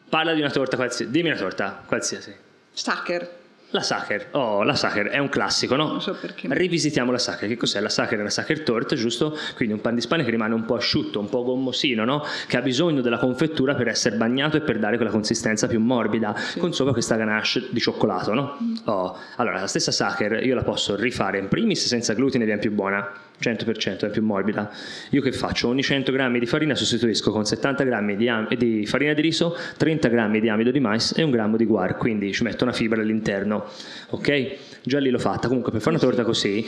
[0.08, 2.34] parla di una torta qualsiasi, dimmi una torta qualsiasi.
[2.72, 3.44] Sacher.
[3.76, 5.88] La Sacher, oh, la Sacher è un classico, no?
[5.88, 6.48] Non so perché.
[6.50, 7.46] Rivisitiamo la Sacher.
[7.46, 7.78] Che cos'è?
[7.80, 9.36] La Sacher è una Sacher torta, giusto?
[9.54, 12.24] Quindi un pan di spagna che rimane un po' asciutto, un po' gommosino, no?
[12.46, 16.34] Che ha bisogno della confettura per essere bagnato e per dare quella consistenza più morbida,
[16.56, 18.56] con sopra questa ganache di cioccolato, no?
[18.84, 22.72] Oh, allora, la stessa Sacher io la posso rifare in primis senza glutine viene più
[22.72, 23.12] buona.
[23.38, 24.70] 100% è più morbida.
[25.10, 25.68] Io che faccio?
[25.68, 29.56] Ogni 100 grammi di farina sostituisco con 70 grammi di, am- di farina di riso,
[29.76, 32.72] 30 grammi di amido di mais e un grammo di guar, quindi ci metto una
[32.72, 33.65] fibra all'interno.
[34.10, 34.56] Ok?
[34.82, 35.48] Già lì l'ho fatta.
[35.48, 36.66] Comunque per fare una torta così,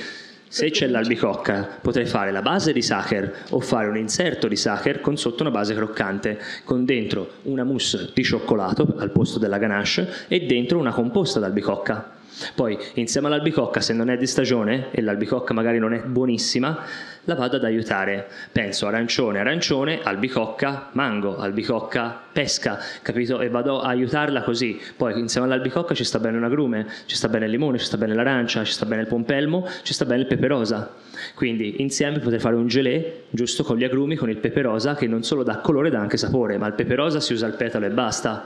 [0.50, 5.00] se c'è l'albicocca, potrei fare la base di sacher o fare un inserto di sacher
[5.00, 10.08] con sotto una base croccante, con dentro una mousse di cioccolato al posto della ganache
[10.26, 12.16] e dentro una composta d'albicocca.
[12.54, 16.84] Poi insieme all'albicocca, se non è di stagione e l'albicocca magari non è buonissima,
[17.28, 18.26] la vado ad aiutare.
[18.50, 23.40] Penso arancione, arancione, albicocca, mango, albicocca, pesca, capito?
[23.40, 24.80] E vado a aiutarla così.
[24.96, 27.98] Poi insieme all'albicocca ci sta bene un agrume, ci sta bene il limone, ci sta
[27.98, 30.94] bene l'arancia, ci sta bene il pompelmo, ci sta bene il pepe rosa.
[31.34, 35.06] Quindi insieme potrei fare un gelé, giusto con gli agrumi, con il pepe rosa, che
[35.06, 37.84] non solo dà colore, dà anche sapore, ma il pepe rosa si usa il petalo
[37.84, 38.44] e basta.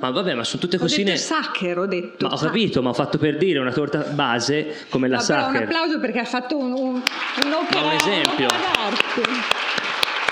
[0.00, 1.10] Ma vabbè, ma sono tutte cosine.
[1.10, 2.26] Ho detto sacher, ho detto.
[2.26, 5.60] Ma ho capito, ma ho fatto per dire una torta base come la no, sacher.
[5.60, 7.02] un applauso perché ha fatto un, un,
[7.44, 7.80] un'opera.
[7.80, 8.48] Ma un esempio.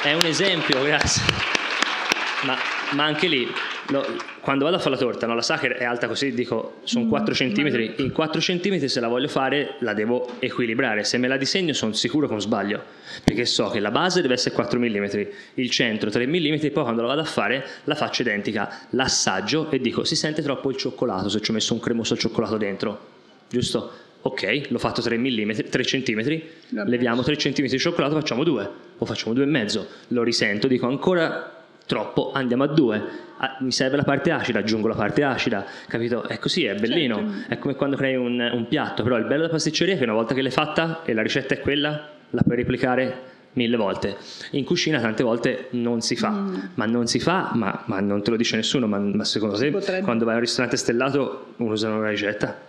[0.02, 1.22] È un esempio, grazie.
[2.44, 2.57] Ma,
[2.92, 3.46] ma anche lì,
[3.90, 4.05] no,
[4.40, 7.09] quando vado a fare la torta, no, la sacher è alta così, dico sono mm,
[7.09, 7.92] 4 cm.
[7.96, 11.05] In 4 cm se la voglio fare la devo equilibrare.
[11.05, 12.83] Se me la disegno sono sicuro che non sbaglio
[13.24, 15.05] perché so che la base deve essere 4 mm,
[15.55, 19.81] il centro 3 mm, poi quando la vado a fare la faccio identica, l'assaggio e
[19.81, 22.98] dico si sente troppo il cioccolato se ci ho messo un cremoso al cioccolato dentro,
[23.48, 24.07] giusto?
[24.20, 26.42] Ok, l'ho fatto 3 mm, 3 cm,
[26.85, 31.58] leviamo 3 cm di cioccolato, facciamo 2 o facciamo 2,5, lo risento, dico ancora
[31.88, 33.03] troppo, andiamo a 2
[33.38, 36.22] ah, mi serve la parte acida, aggiungo la parte acida, capito?
[36.24, 37.55] È così, è bellino, certo.
[37.55, 40.12] è come quando crei un, un, piatto, però il bello della pasticceria è che una
[40.12, 44.16] volta che l'hai fatta e la ricetta è quella, la puoi replicare mille volte.
[44.53, 46.57] In cucina tante volte non si fa, mm.
[46.74, 49.70] ma non si fa, ma, ma, non te lo dice nessuno, ma, ma secondo te
[49.70, 50.05] potrebbe.
[50.05, 52.66] quando vai a un ristorante stellato uno usa una ricetta?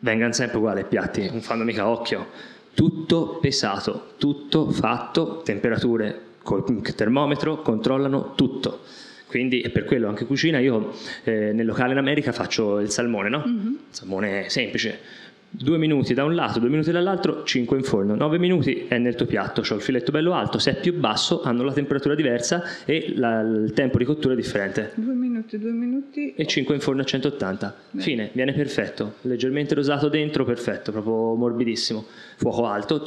[0.00, 2.26] Vengano sempre uguali i piatti, non fanno mica occhio.
[2.74, 8.80] Tutto pesato, tutto fatto, temperature col termometro, controllano tutto.
[9.26, 10.92] Quindi è per quello anche cucina, io
[11.24, 13.42] eh, nel locale in America faccio il salmone, no?
[13.46, 13.74] Mm-hmm.
[13.88, 15.20] Salmone semplice
[15.54, 18.14] Due minuti da un lato, due minuti dall'altro, 5 in forno.
[18.14, 21.42] 9 minuti è nel tuo piatto, c'ho il filetto bello alto, se è più basso
[21.42, 24.92] hanno la temperatura diversa e la, il tempo di cottura è differente.
[24.94, 26.32] Due minuti, due minuti.
[26.34, 27.76] E 5 in forno a 180.
[27.90, 28.00] Beh.
[28.00, 29.16] Fine, viene perfetto.
[29.22, 32.06] Leggermente rosato dentro, perfetto, proprio morbidissimo.
[32.36, 33.04] Fuoco alto,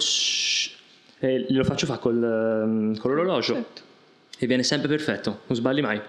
[1.25, 3.53] e lo faccio fare col, ehm, con l'orologio.
[3.53, 3.81] Perfetto.
[4.37, 5.99] E viene sempre perfetto, non sbagli mai.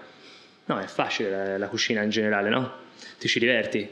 [0.65, 2.71] No, è facile la, la cucina in generale, no?
[3.17, 3.89] Ti ci diverti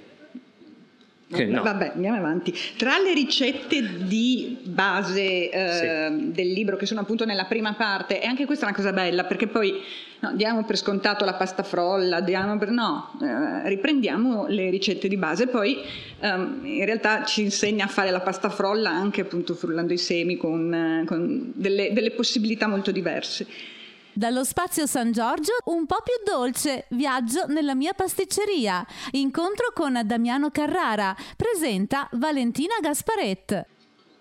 [1.28, 1.64] no.
[1.64, 2.54] Vabbè, andiamo avanti.
[2.78, 6.32] Tra le ricette di base eh, sì.
[6.32, 9.24] del libro, che sono appunto nella prima parte, e anche questa è una cosa bella,
[9.24, 9.82] perché poi
[10.20, 15.18] no, diamo per scontato la pasta frolla, diamo per, no, eh, riprendiamo le ricette di
[15.18, 15.80] base, poi
[16.20, 20.38] ehm, in realtà ci insegna a fare la pasta frolla anche appunto frullando i semi
[20.38, 23.74] con, con delle, delle possibilità molto diverse.
[24.18, 28.86] Dallo spazio San Giorgio un po' più dolce, viaggio nella mia pasticceria.
[29.12, 31.14] Incontro con Damiano Carrara.
[31.36, 33.66] Presenta Valentina Gasparet.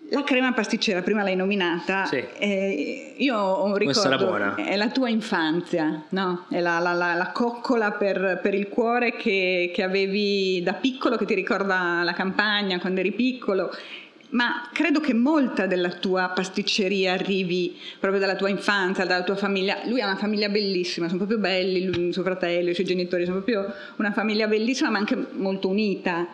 [0.09, 2.23] La crema pasticcera, prima l'hai nominata, sì.
[2.37, 6.45] eh, io ho un ricordo, è la tua infanzia, no?
[6.49, 11.15] è la, la, la, la coccola per, per, il cuore che, che avevi da piccolo,
[11.15, 13.71] che ti ricorda la campagna quando eri piccolo
[14.29, 19.79] ma credo che molta della tua pasticceria arrivi proprio dalla tua infanzia, dalla tua famiglia.
[19.85, 23.41] Lui ha una famiglia bellissima, sono proprio belli, lui, suo fratello, i suoi genitori, sono
[23.41, 26.27] proprio una famiglia bellissima ma anche molto unita,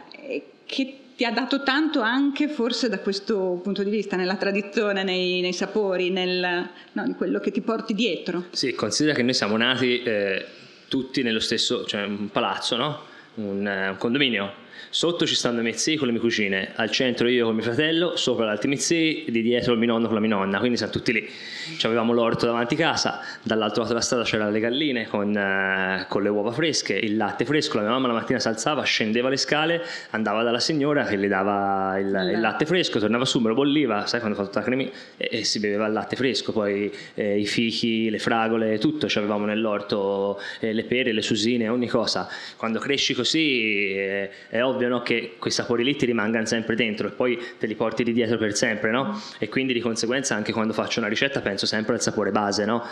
[0.65, 5.41] che ti ha dato tanto anche forse da questo punto di vista, nella tradizione, nei,
[5.41, 8.45] nei sapori, nel, no, in quello che ti porti dietro.
[8.51, 10.45] Sì, considera che noi siamo nati eh,
[10.87, 13.01] tutti nello stesso, cioè un palazzo, no?
[13.35, 14.53] un, un condominio
[14.93, 17.63] Sotto ci stanno i miei zii con le mie cucine, al centro io con mio
[17.63, 20.75] fratello, sopra l'altro miei zii, di dietro il mio nonno con la mia nonna, quindi
[20.75, 21.29] siamo tutti lì.
[21.77, 26.21] Ci avevamo l'orto davanti casa, dall'altro lato della strada c'erano le galline con, eh, con,
[26.21, 29.37] le uova fresche, il latte fresco, la mia mamma la mattina si alzava, scendeva le
[29.37, 33.55] scale, andava dalla signora che le dava il, il latte fresco, tornava su, me lo
[33.55, 36.93] bolliva, sai quando ho fatto la crema, e, e, si beveva il latte fresco, poi
[37.13, 41.87] eh, i fichi, le fragole, tutto ci avevamo nell'orto, eh, le pere, le susine, ogni
[41.87, 42.27] cosa.
[42.57, 46.75] Quando cresci così eh, è ovvio ovvio no, che quei sapori lì ti rimangano sempre
[46.75, 49.21] dentro e poi te li porti di dietro per sempre, no?
[49.37, 52.83] E quindi di conseguenza anche quando faccio una ricetta penso sempre al sapore base, no?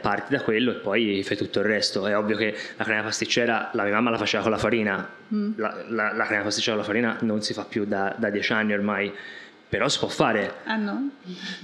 [0.00, 2.06] Parti da quello e poi fai tutto il resto.
[2.06, 5.52] È ovvio che la crema pasticcera, la mia mamma la faceva con la farina, mm.
[5.56, 8.52] la, la, la, crema pasticcera con la farina non si fa più da, da dieci
[8.52, 9.12] anni ormai
[9.72, 10.56] però si può fare.
[10.64, 11.12] Ah no?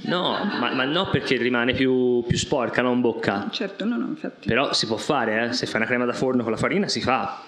[0.05, 3.49] No, ma, ma no perché rimane più, più, sporca, non bocca.
[3.51, 4.49] Certo, no, no, infatti.
[4.49, 5.53] Però si può fare, eh?
[5.53, 7.39] se fai una crema da forno con la farina si fa.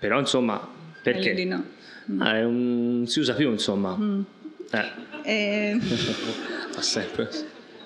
[0.00, 0.60] Però insomma,
[1.02, 1.34] perché?
[1.34, 1.64] Di no.
[2.18, 3.04] Ah, un...
[3.06, 3.96] si usa più, insomma.
[3.96, 4.20] Mm.
[4.70, 4.90] Eh.
[5.24, 5.78] Eh...
[6.72, 7.28] Fa sempre.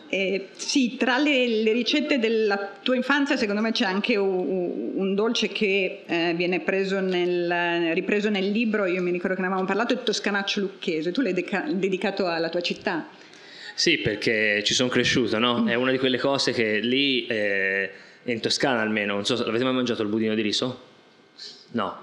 [0.09, 5.15] Eh, sì, tra le, le, ricette della tua infanzia secondo me c'è anche un, un
[5.17, 9.95] dolce che eh, viene nel, ripreso nel libro, io mi ricordo che ne avevamo parlato,
[9.95, 13.09] il toscanaccio lucchese, tu l'hai deca- dedicato alla tua città.
[13.75, 15.63] Sì, perché ci sono cresciuto, no?
[15.63, 15.69] Mm.
[15.69, 17.91] È una di quelle cose che lì, eh,
[18.25, 20.83] in Toscana almeno, non so, avete mai mangiato il budino di riso?
[21.73, 21.99] No,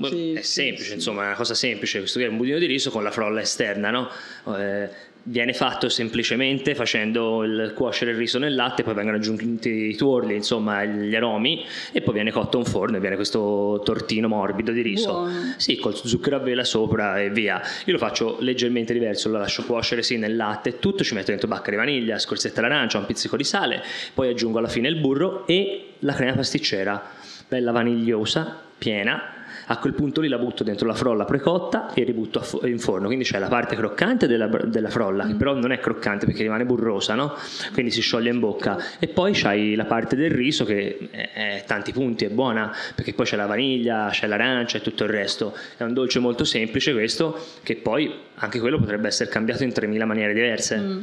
[0.00, 1.98] Sì, è semplice, sì, insomma, è una cosa semplice.
[1.98, 4.08] Questo qui è un budino di riso con la frolla esterna, no?
[4.56, 4.88] Eh,
[5.24, 10.34] viene fatto semplicemente facendo il cuocere il riso nel latte, poi vengono aggiunti i tuorli,
[10.34, 14.80] insomma, gli aromi e poi viene cotto in forno e viene questo tortino morbido di
[14.80, 15.12] riso.
[15.12, 15.54] Buono.
[15.56, 17.60] Sì, col zucchero a vela sopra e via.
[17.84, 21.48] Io lo faccio leggermente diverso, lo lascio cuocere sì nel latte tutto, ci metto dentro
[21.48, 23.82] bacca di vaniglia, scorzetta d'arancia, un pizzico di sale,
[24.14, 27.02] poi aggiungo alla fine il burro e la crema pasticcera,
[27.46, 29.32] bella vanigliosa, piena
[29.70, 33.24] a quel punto lì la butto dentro la frolla precotta e ributto in forno, quindi
[33.24, 35.36] c'è la parte croccante della, della frolla, che mm.
[35.36, 37.34] però non è croccante perché rimane burrosa, no?
[37.72, 41.64] quindi si scioglie in bocca, e poi c'hai la parte del riso che è, è
[41.66, 45.54] tanti punti, è buona, perché poi c'è la vaniglia, c'è l'arancia e tutto il resto,
[45.76, 50.04] è un dolce molto semplice questo, che poi anche quello potrebbe essere cambiato in 3000
[50.06, 50.78] maniere diverse.
[50.78, 51.00] Mm.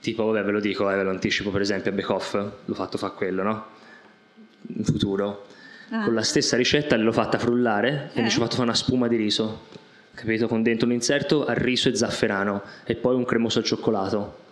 [0.00, 2.74] Tipo, vabbè, ve lo dico, eh, ve lo anticipo, per esempio a Bake Off, l'ho
[2.74, 3.66] fatto fa quello, no?
[4.76, 5.46] In futuro
[5.90, 6.04] ah.
[6.04, 9.08] con la stessa ricetta l'ho fatta frullare e mi ci ho fatto fare una spuma
[9.08, 9.66] di riso,
[10.14, 10.48] capito?
[10.48, 14.44] Con dentro un inserto al riso e zafferano e poi un cremoso al cioccolato.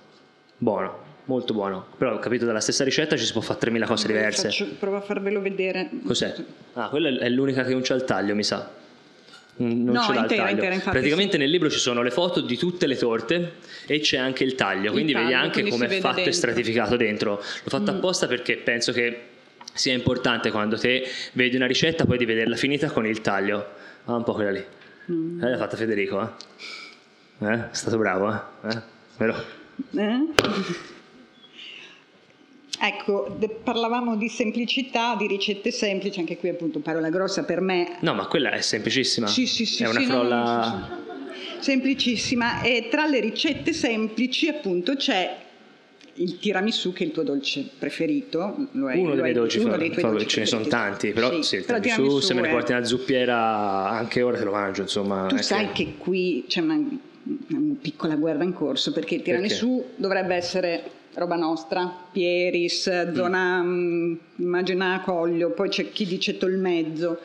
[0.56, 1.86] Buono, molto buono.
[1.96, 4.42] Però ho capito dalla stessa ricetta ci si può fare 3000 cose diverse.
[4.48, 5.90] Faccio, provo a farvelo vedere.
[6.04, 6.34] Cos'è?
[6.74, 8.82] Ah, quella è l'unica che non c'ha il taglio, mi sa.
[9.56, 10.72] Non no, ce l'ha intera, il taglio.
[10.72, 11.38] Intera, Praticamente sì.
[11.38, 13.52] nel libro ci sono le foto di tutte le torte
[13.86, 16.30] e c'è anche il taglio, quindi il taglio, vedi anche come è fatto dentro.
[16.30, 17.30] e stratificato dentro.
[17.36, 17.96] L'ho fatto mm.
[17.96, 19.20] apposta perché penso che
[19.74, 23.66] sia importante quando te vedi una ricetta poi di vederla finita con il taglio.
[24.04, 24.64] Ah, un po' quella lì.
[25.10, 25.42] Mm.
[25.42, 27.46] Eh, l'ha fatta Federico, eh?
[27.46, 27.70] eh?
[27.70, 28.68] È stato bravo, eh?
[28.68, 28.82] eh?
[29.18, 29.36] Vero?
[29.96, 30.26] Eh?
[32.80, 37.96] Ecco, parlavamo di semplicità, di ricette semplici, anche qui appunto parola grossa per me.
[38.00, 39.26] No, ma quella è semplicissima.
[39.26, 39.84] Sì, sì, sì.
[39.84, 40.38] È una sì, frolla...
[40.38, 45.43] No, no, sì, Semplicissima e tra le ricette semplici appunto c'è
[46.16, 49.76] il tiramisù che è il tuo dolce preferito lo è, uno, lo dei dolci, uno
[49.76, 52.26] dei tuoi fa, dolci ce ne sono tanti però sì, sì il però tiramisù, tiramisù
[52.26, 55.84] se me ne porti una zuppiera anche ora te lo mangio insomma tu sai che...
[55.84, 59.94] che qui c'è una, una, piccola guerra in corso perché il tiramisù perché?
[59.96, 60.82] dovrebbe essere
[61.14, 64.14] roba nostra Pieris zona mm.
[64.36, 67.18] immagina Coglio poi c'è chi dice Tolmezzo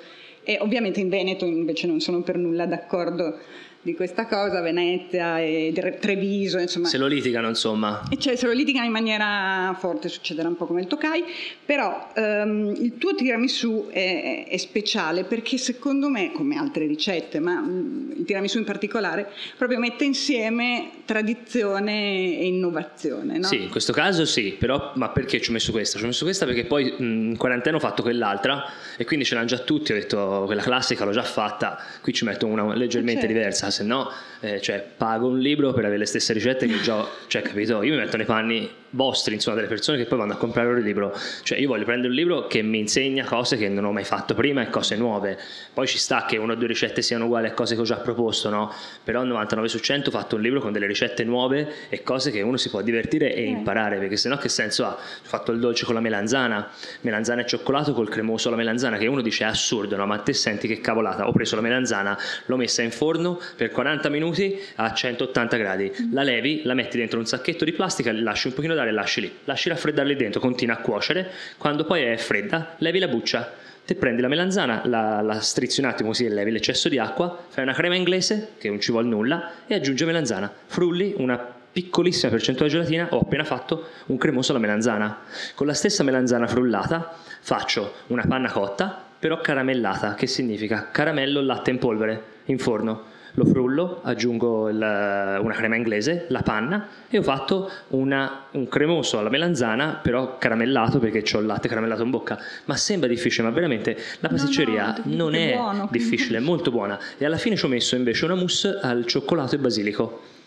[0.44, 3.38] e ovviamente in Veneto invece non sono per nulla d'accordo
[3.82, 6.88] di questa cosa, Venezia e Treviso, insomma.
[6.90, 8.04] Se lo litigano, insomma.
[8.10, 11.24] E cioè, se lo litigano in maniera forte succederà un po' come il Tokai,
[11.64, 17.60] però um, il tuo tiramisù è, è, speciale perché secondo me, come altre ricette, ma
[17.60, 23.48] um, il tiramisù in particolare, proprio mette insieme tradizione e innovazione, no?
[23.48, 25.98] Sì, in questo caso sì, però ma perché ci ho messo questa?
[25.98, 28.66] Ci ho messo questa perché poi in quarantena ho fatto quell'altra
[28.98, 32.26] e quindi ce l'hanno già tutti, ho detto quella classica l'ho già fatta, qui ci
[32.26, 33.34] metto una leggermente certo.
[33.34, 34.10] diversa se no
[34.42, 37.84] eh, cioè, pago un libro per avere le stesse ricette che già, cioè, capito?
[37.84, 40.84] Io mi metto nei panni vostri, insomma, delle persone che poi vanno a comprare il
[40.84, 41.14] libro.
[41.44, 44.34] Cioè, io voglio prendere un libro che mi insegna cose che non ho mai fatto
[44.34, 45.38] prima e cose nuove.
[45.74, 47.98] Poi ci sta che una o due ricette siano uguali a cose che ho già
[47.98, 48.72] proposto, no?
[49.04, 52.42] Però 99 su 100 ho fatto un libro con delle ricette nuove e cose che
[52.42, 54.92] uno si può divertire e imparare, perché sennò che senso ha?
[54.92, 56.70] Ho fatto il dolce con la melanzana,
[57.02, 60.06] melanzana e cioccolato col cremoso alla melanzana, che uno dice è assurdo, no?
[60.06, 61.28] Ma te senti che cavolata.
[61.28, 66.24] Ho preso la melanzana, l'ho messa in forno per 40 minuti a 180 gradi, la
[66.24, 69.30] levi, la metti dentro un sacchetto di plastica, lasci un pochino d'aria e lasci lì,
[69.44, 73.52] lasci raffreddare lì dentro, continua a cuocere, quando poi è fredda levi la buccia,
[73.84, 77.48] te prendi la melanzana, la, la strizzi un attimo così e levi l'eccesso di acqua,
[77.50, 81.38] fai una crema inglese che non ci vuole nulla e aggiungi melanzana, frulli una
[81.70, 85.20] piccolissima percentuale di gelatina, ho appena fatto un cremoso alla melanzana.
[85.54, 91.72] Con la stessa melanzana frullata faccio una panna cotta, però caramellata, che significa caramello latte
[91.72, 97.24] in polvere in forno lo frullo, aggiungo il, una crema inglese, la panna e ho
[97.24, 102.40] fatto una, un cremoso alla melanzana, però caramellato perché ho il latte caramellato in bocca.
[102.66, 105.88] Ma sembra difficile, ma veramente la pasticceria no, no, non è buono.
[105.92, 107.00] difficile, è molto buona.
[107.18, 110.38] E alla fine ci ho messo invece una mousse al cioccolato e basilico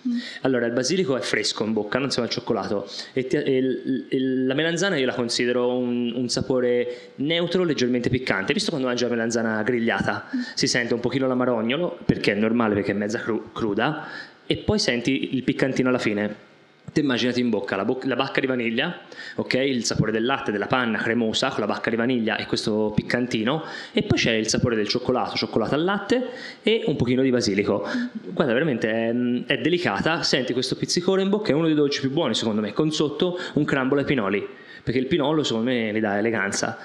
[0.43, 2.89] allora, il basilico è fresco in bocca, non sembra il cioccolato.
[3.13, 8.11] E, ti, e il, il, la melanzana io la considero un, un, sapore neutro, leggermente
[8.11, 8.53] piccante.
[8.53, 12.93] Visto quando mangi la melanzana grigliata, si sente un pochino l'amarognolo, perché è normale, perché
[12.93, 14.07] è mezza cru, cruda,
[14.47, 16.51] e poi senti il piccantino alla fine
[16.91, 19.01] Te immaginati in bocca la, bo- la, bacca di vaniglia,
[19.37, 19.55] ok?
[19.55, 23.65] Il sapore del latte, della panna cremosa con la bacca di vaniglia e questo piccantino,
[23.93, 26.29] e poi c'è il sapore del cioccolato, cioccolato al latte
[26.63, 27.87] e un pochino di basilico.
[28.25, 32.11] Guarda, veramente è, è delicata, senti questo pizzicore in bocca, è uno dei dolci più
[32.11, 34.47] buoni secondo me, con sotto un crumble ai pinoli,
[34.83, 36.77] perché il pinolo secondo me gli dà eleganza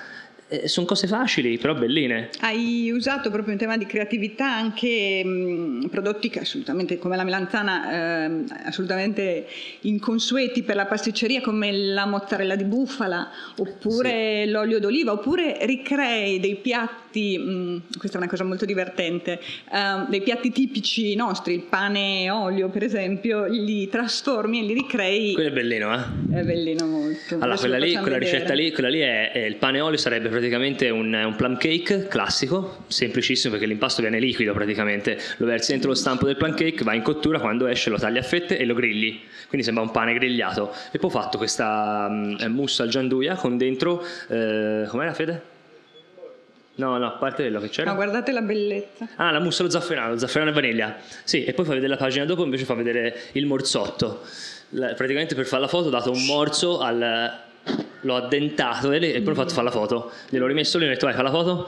[0.49, 2.29] eh, sono cose facili, però belline.
[2.39, 8.25] Hai usato proprio in tema di creatività anche mh, prodotti che assolutamente, come la melanzana,
[8.25, 9.45] eh, assolutamente
[9.81, 14.51] inconsueti per la pasticceria, come la mozzarella di bufala, oppure sì.
[14.51, 20.21] l'olio d'oliva, oppure ricrei dei piatti, mh, questa è una cosa molto divertente, eh, dei
[20.21, 25.33] piatti tipici nostri, il pane e olio per esempio, li trasformi e li ricrei.
[25.33, 26.39] Quello è bellino, eh?
[26.39, 27.35] È bellino molto.
[27.35, 30.29] Allora, quella, lì, quella ricetta lì, quella lì è, è il pane e olio sarebbe
[30.29, 35.89] praticamente un, un, plum cake classico, semplicissimo perché l'impasto viene liquido praticamente, lo versi dentro
[35.89, 38.65] lo stampo del plum cake, va in cottura, quando esce lo tagli a fette e
[38.65, 40.73] lo grilli, quindi sembra un pane grigliato.
[40.91, 45.55] E poi ho fatto questa um, mousse al gianduia con dentro, eh, com'era Fede?
[46.77, 47.89] No, no, a parte quello che c'era.
[47.89, 49.07] Ma guardate la bellezza.
[49.15, 50.97] Ah, la mousse allo zafferano, zafferano e vaniglia.
[51.23, 54.21] Sì, e poi fa vedere la pagina dopo, invece fa vedere il morzotto.
[54.69, 57.31] La, praticamente per fare la foto ho dato un morso al,
[58.01, 60.11] l'ho addentato e, poi ho fatto fare la foto.
[60.29, 61.67] Gliel'ho rimesso lì e ho detto vai fa la foto.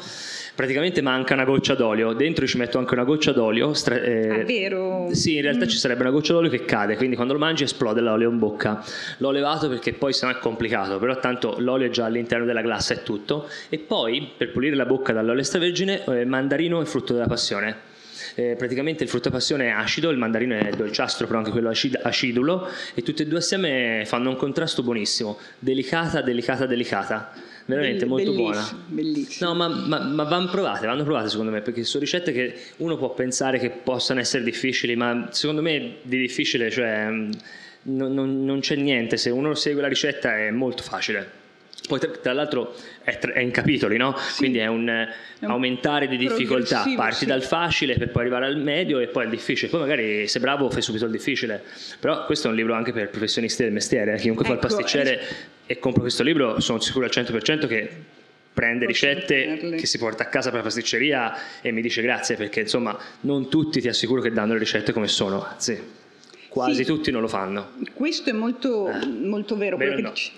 [0.60, 3.74] Praticamente manca una goccia d'olio, dentro ci metto anche una goccia d'olio.
[3.74, 5.08] Stra- eh, ah, vero?
[5.14, 5.68] Sì, in realtà mm.
[5.70, 8.84] ci sarebbe una goccia d'olio che cade, quindi quando lo mangi esplode l'olio in bocca.
[9.20, 12.94] L'ho levato perché poi sennò è complicato, però tanto l'olio è già all'interno della glassa
[12.94, 13.48] e tutto.
[13.70, 17.88] E poi per pulire la bocca dall'olio extravergine, eh, mandarino e frutto della passione
[18.36, 22.00] eh, praticamente il frutto passione è acido, il mandarino è dolciastro, però anche quello acid-
[22.02, 27.32] acidulo, e tutte e due assieme fanno un contrasto buonissimo, delicata, delicata, delicata.
[27.70, 28.68] Veramente Bell- molto buona.
[28.88, 29.52] Bellissimo.
[29.52, 32.98] No, ma, ma, ma, vanno provate, vanno provate secondo me, perché sono ricette che uno
[32.98, 37.06] può pensare che possano essere difficili, ma secondo me di difficile, cioè
[37.84, 41.38] non, non, non c'è niente, se uno segue la ricetta è molto facile.
[41.88, 44.16] Poi tra, l'altro è, è, in capitoli, no?
[44.18, 44.38] Sì.
[44.38, 46.86] Quindi è un, è un, aumentare di difficoltà.
[46.96, 47.26] Parti sì.
[47.26, 49.70] dal facile per poi arrivare al medio e poi al difficile.
[49.70, 51.64] Poi magari sei bravo fai subito il difficile.
[52.00, 54.14] Però questo è un libro anche per professionisti del mestiere.
[54.14, 54.18] Eh.
[54.18, 55.28] Chiunque ecco, fa il ecco, pasticcere
[55.66, 57.90] e compra questo libro sono sicuro al 100% che
[58.52, 62.62] prende ricette che si porta a casa per la pasticceria e mi dice grazie perché
[62.62, 65.80] insomma non tutti ti assicuro che danno le ricette come sono, anzi
[66.50, 66.86] quasi sì.
[66.86, 67.74] tutti non lo fanno.
[67.94, 69.06] Questo è molto, eh.
[69.06, 70.10] molto vero, vero quello che no.
[70.10, 70.32] dici.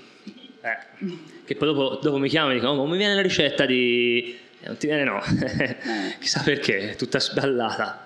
[0.61, 4.37] Eh che poi dopo, dopo mi chiamano e dicono, oh, mi viene la ricetta di...
[4.63, 5.19] Non ti viene no,
[6.19, 8.05] chissà perché, è tutta sballata.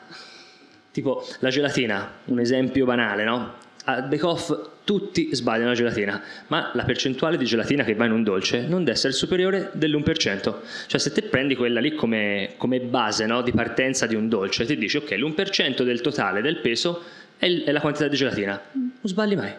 [0.89, 3.55] Tipo la gelatina, un esempio banale, no?
[3.83, 8.13] A Bake Off tutti sbagliano la gelatina, ma la percentuale di gelatina che va in
[8.13, 10.55] un dolce non deve essere superiore dell'1%.
[10.87, 14.65] Cioè se te prendi quella lì come, come base no, di partenza di un dolce,
[14.65, 17.03] ti dici ok, l'1% del totale del peso
[17.37, 18.59] è, è la quantità di gelatina.
[18.71, 19.53] Non sbagli mai,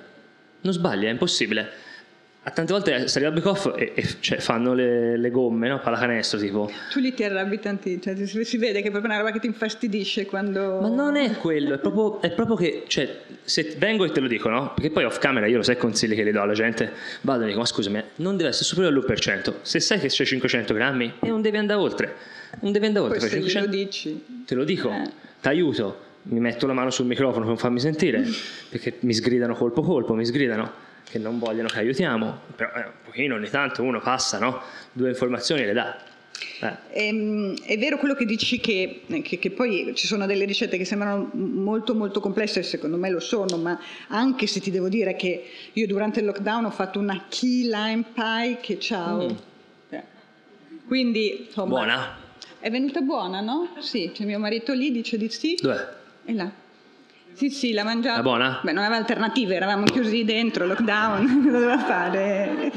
[0.63, 1.85] non sbagli, è impossibile
[2.53, 5.81] tante volte si arriva al back-off e, e cioè, fanno le, le, gomme, no?
[5.81, 6.71] pallacanestro tipo.
[6.93, 9.49] Tu li ti arrabbi tanti, cioè, si vede che è proprio una roba che ti
[9.49, 10.79] infastidisce quando...
[10.81, 14.29] Ma non è quello, è proprio, è proprio che, cioè, se vengo e te lo
[14.29, 14.73] dico, no?
[14.75, 16.93] Perché poi off camera io lo sai consigli che le do alla gente,
[17.23, 20.73] vado e dico, ma scusami, non deve essere superiore all'1%, se sai che c'è 500
[20.73, 22.15] grammi e non devi andare oltre,
[22.61, 23.19] non devi andare oltre.
[23.19, 23.69] Poi se 500...
[23.69, 24.25] lo dici...
[24.47, 25.11] Te lo dico, eh.
[25.41, 28.25] ti aiuto, mi metto la mano sul microfono per non farmi sentire,
[28.69, 32.93] perché mi sgridano colpo colpo, mi sgridano che non vogliono che aiutiamo, però eh, un
[33.05, 34.61] pochino ogni tanto uno passa, no?
[34.93, 35.97] Due informazioni le dà.
[36.61, 36.77] Eh.
[36.91, 40.77] È, ehm, è, vero quello che dici che, che, che, poi ci sono delle ricette
[40.77, 43.79] che sembrano molto molto complesse, secondo me lo sono, ma
[44.09, 48.05] anche se ti devo dire che io durante il lockdown ho fatto una key lime
[48.13, 49.25] pie che ciao.
[49.25, 49.37] Mm.
[49.91, 50.03] Eh.
[50.87, 52.19] Quindi insomma, buona.
[52.59, 53.77] È venuta buona, no?
[53.79, 55.57] Sì, c'è mio marito lì, dice di sì.
[55.61, 55.89] Dov'è?
[56.25, 56.51] È là.
[57.37, 58.21] Sì, sì, la mangiava.
[58.21, 58.61] È buona?
[58.63, 62.73] Beh, non aveva alternative, eravamo chiusi dentro, lockdown, cosa doveva fare?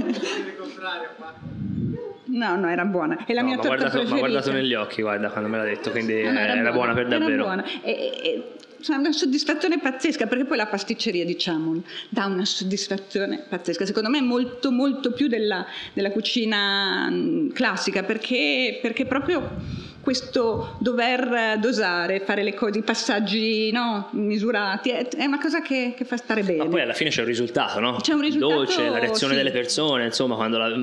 [2.26, 3.26] No, no, era buona.
[3.26, 4.14] E la no, mia ma torta guardato, preferita.
[4.16, 6.72] Ma guardato negli occhi, guarda, quando me l'ha detto, quindi no, no, era, era, buona,
[6.72, 7.32] buona per davvero.
[7.32, 7.66] Era buona.
[7.82, 8.44] E, e, e,
[8.90, 13.86] una soddisfazione pazzesca, perché poi la pasticceria, diciamo, dà una soddisfazione pazzesca.
[13.86, 17.10] Secondo me molto, molto più della, della cucina
[17.54, 25.08] classica, perché, perché proprio questo dover dosare, fare le cose, i passaggi no, misurati, è,
[25.08, 26.64] è, una cosa che, che, fa stare bene.
[26.64, 27.98] Ma poi alla fine c'è un risultato, no?
[28.02, 28.54] C'è un risultato.
[28.56, 29.38] Dolce, la reazione sì.
[29.38, 30.76] delle persone, insomma, quando la,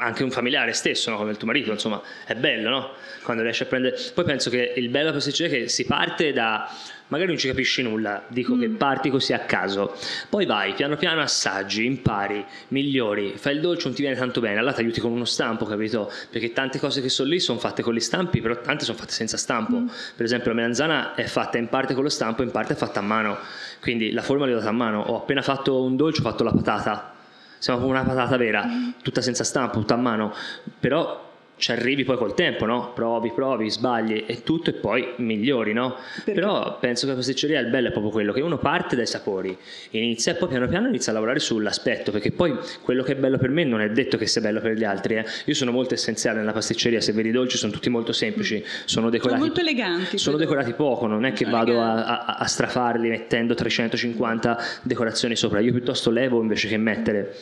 [0.00, 1.16] anche un familiare stesso, no?
[1.16, 2.90] come il tuo marito, insomma, è bello, no?
[3.22, 3.96] Quando riesci a prendere...
[4.12, 6.70] Poi penso che il bello per è che si parte da
[7.08, 8.60] magari non ci capisci nulla, dico mm.
[8.60, 9.94] che parti così a caso,
[10.28, 14.58] poi vai piano piano assaggi, impari, migliori, fai il dolce, non ti viene tanto bene,
[14.58, 16.10] allora ti aiuti con uno stampo, capito?
[16.30, 19.12] Perché tante cose che sono lì sono fatte con gli stampi, però tante sono fatte
[19.12, 19.78] senza stampo.
[19.78, 19.86] Mm.
[20.16, 23.00] Per esempio la melanzana è fatta in parte con lo stampo, in parte è fatta
[23.00, 23.38] a mano,
[23.80, 26.52] quindi la forma l'ho data a mano, ho appena fatto un dolce, ho fatto la
[26.52, 27.14] patata,
[27.58, 28.90] siamo come una patata vera, mm.
[29.02, 30.34] tutta senza stampo, tutta a mano,
[30.80, 31.25] però
[31.58, 32.92] ci arrivi poi col tempo, no?
[32.92, 35.96] Provi, provi, sbagli e tutto e poi migliori, no?
[36.16, 36.32] Perché?
[36.32, 39.56] Però penso che la pasticceria il bello è proprio quello che uno parte dai sapori,
[39.90, 43.38] inizia e poi piano piano inizia a lavorare sull'aspetto, perché poi quello che è bello
[43.38, 45.16] per me non è detto che sia bello per gli altri.
[45.16, 45.24] Eh.
[45.46, 49.08] Io sono molto essenziale nella pasticceria, se vedi i dolci sono tutti molto semplici, sono
[49.08, 50.18] decorati, sono molto eleganti.
[50.18, 55.60] Sono decorati poco, non è che vado a, a, a strafarli mettendo 350 decorazioni sopra,
[55.60, 57.34] io piuttosto levo invece che mettere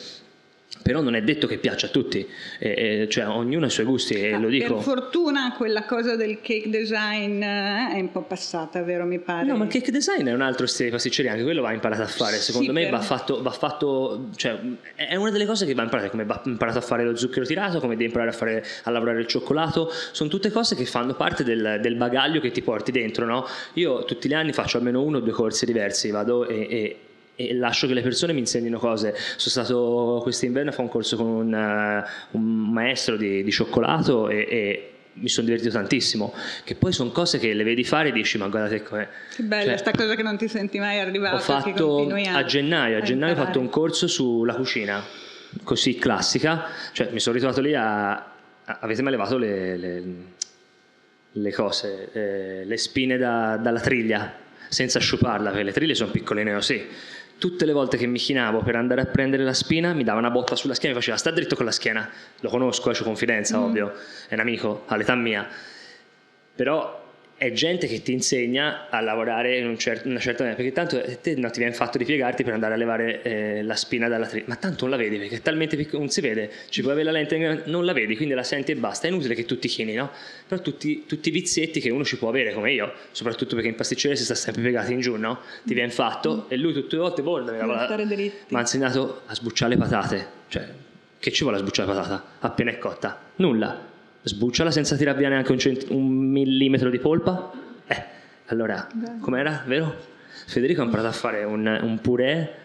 [0.81, 2.27] però non è detto che piaccia a tutti,
[2.59, 4.75] eh, eh, cioè ognuno ha i suoi gusti e ah, lo dico.
[4.75, 9.47] Per fortuna quella cosa del cake design eh, è un po' passata, vero mi pare?
[9.47, 12.03] No, ma il cake design è un altro stile di pasticceria, anche quello va imparato
[12.03, 14.59] a fare, secondo sì, me va, fatto, va fatto, cioè
[14.93, 17.79] è una delle cose che va imparato, come va imparato a fare lo zucchero tirato,
[17.79, 21.43] come devi imparare a, fare, a lavorare il cioccolato, sono tutte cose che fanno parte
[21.43, 23.47] del, del, bagaglio che ti porti dentro, no?
[23.73, 26.99] Io tutti gli anni faccio almeno uno o due corsi diversi, vado e, e
[27.35, 29.13] e lascio che le persone mi insegnino cose.
[29.15, 34.29] Sono stato quest'inverno a fare un corso con un, uh, un maestro di, di cioccolato
[34.29, 36.33] e, e, mi sono divertito tantissimo.
[36.63, 39.07] Che poi sono cose che le vedi fare e dici: Ma guardate com'è.
[39.35, 41.35] Che bella, cioè, sta cosa che non ti senti mai arrivare.
[41.35, 45.03] Ho fatto a, a gennaio, a gennaio ho fatto un corso sulla cucina
[45.63, 46.65] così classica.
[46.91, 48.13] Cioè, mi sono ritrovato lì a.
[48.13, 48.33] a
[48.79, 50.03] avete mai levato le, le,
[51.31, 54.43] le cose, eh, le spine da, dalla triglia?
[54.67, 56.85] senza sciuparla, perché le triglie sono piccoline così
[57.37, 60.31] tutte le volte che mi chinavo per andare a prendere la spina mi dava una
[60.31, 62.09] botta sulla schiena e mi faceva sta dritto con la schiena
[62.39, 63.63] lo conosco, eh, ho confidenza mm.
[63.63, 63.93] ovvio.
[64.27, 65.47] È un amico all'età mia.
[66.55, 67.04] Però
[67.45, 71.01] è gente che ti insegna a lavorare in un cer- una certa maniera, perché tanto
[71.21, 74.25] te non ti viene fatto di piegarti per andare a levare eh, la spina dalla
[74.25, 76.93] triglia, ma tanto non la vedi perché è talmente piccola, non si vede, ci puoi
[76.93, 79.59] avere la lente, non la vedi, quindi la senti e basta, è inutile che tu
[79.59, 80.09] ti chini, no?
[80.47, 83.75] Però tutti, tutti i vizietti che uno ci può avere, come io, soprattutto perché in
[83.75, 85.39] pasticceria si sta sempre piegati in giù, no?
[85.63, 86.51] Ti viene fatto mm.
[86.51, 87.51] e lui tutte le volte borda,
[88.47, 90.67] mi ha insegnato a sbucciare le patate, cioè
[91.19, 93.19] che ci vuole a sbucciare la patata appena è cotta?
[93.37, 93.93] Nulla
[94.25, 97.51] sbucciala senza tirar via neanche un, cent- un millimetro di polpa?
[97.85, 98.03] Eh,
[98.47, 98.87] allora,
[99.19, 99.93] com'era, vero?
[100.47, 102.63] Federico ha imparato a fare un, un purè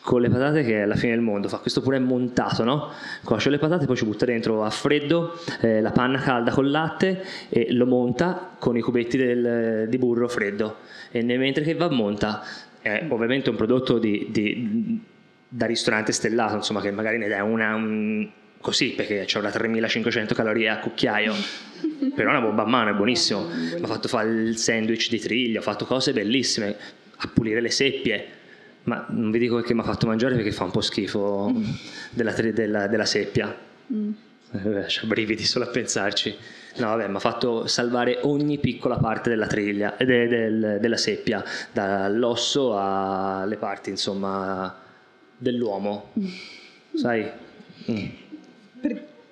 [0.00, 2.90] con le patate che è la fine del mondo, fa questo purè montato, no?
[3.24, 7.24] Cuoce le patate, poi ci butta dentro a freddo eh, la panna calda col latte
[7.48, 10.76] e lo monta con i cubetti del, di burro freddo.
[11.10, 12.42] E mentre che va monta,
[12.80, 15.00] è ovviamente un prodotto di, di,
[15.48, 17.74] da ristorante stellato, insomma, che magari ne dà una...
[17.74, 18.28] Un,
[18.66, 21.32] così perché c'è una 3500 calorie a cucchiaio.
[22.16, 23.46] Però è una bomba a mano è buonissimo.
[23.46, 26.74] Mi ha fatto fare il sandwich di triglia ho fatto cose bellissime
[27.18, 28.26] a pulire le seppie.
[28.82, 31.54] Ma non vi dico che mi ha fatto mangiare perché fa un po' schifo
[32.10, 33.56] della, della, della seppia.
[33.92, 34.10] Mm.
[34.50, 36.36] eh, c'ho brividi solo a pensarci.
[36.78, 41.42] No vabbè mi ha fatto salvare ogni piccola parte della triglia de, del, della seppia
[41.72, 44.76] dall'osso alle parti insomma
[45.38, 46.10] dell'uomo.
[46.18, 46.26] Mm.
[46.96, 47.30] sai?
[47.90, 48.24] Mm.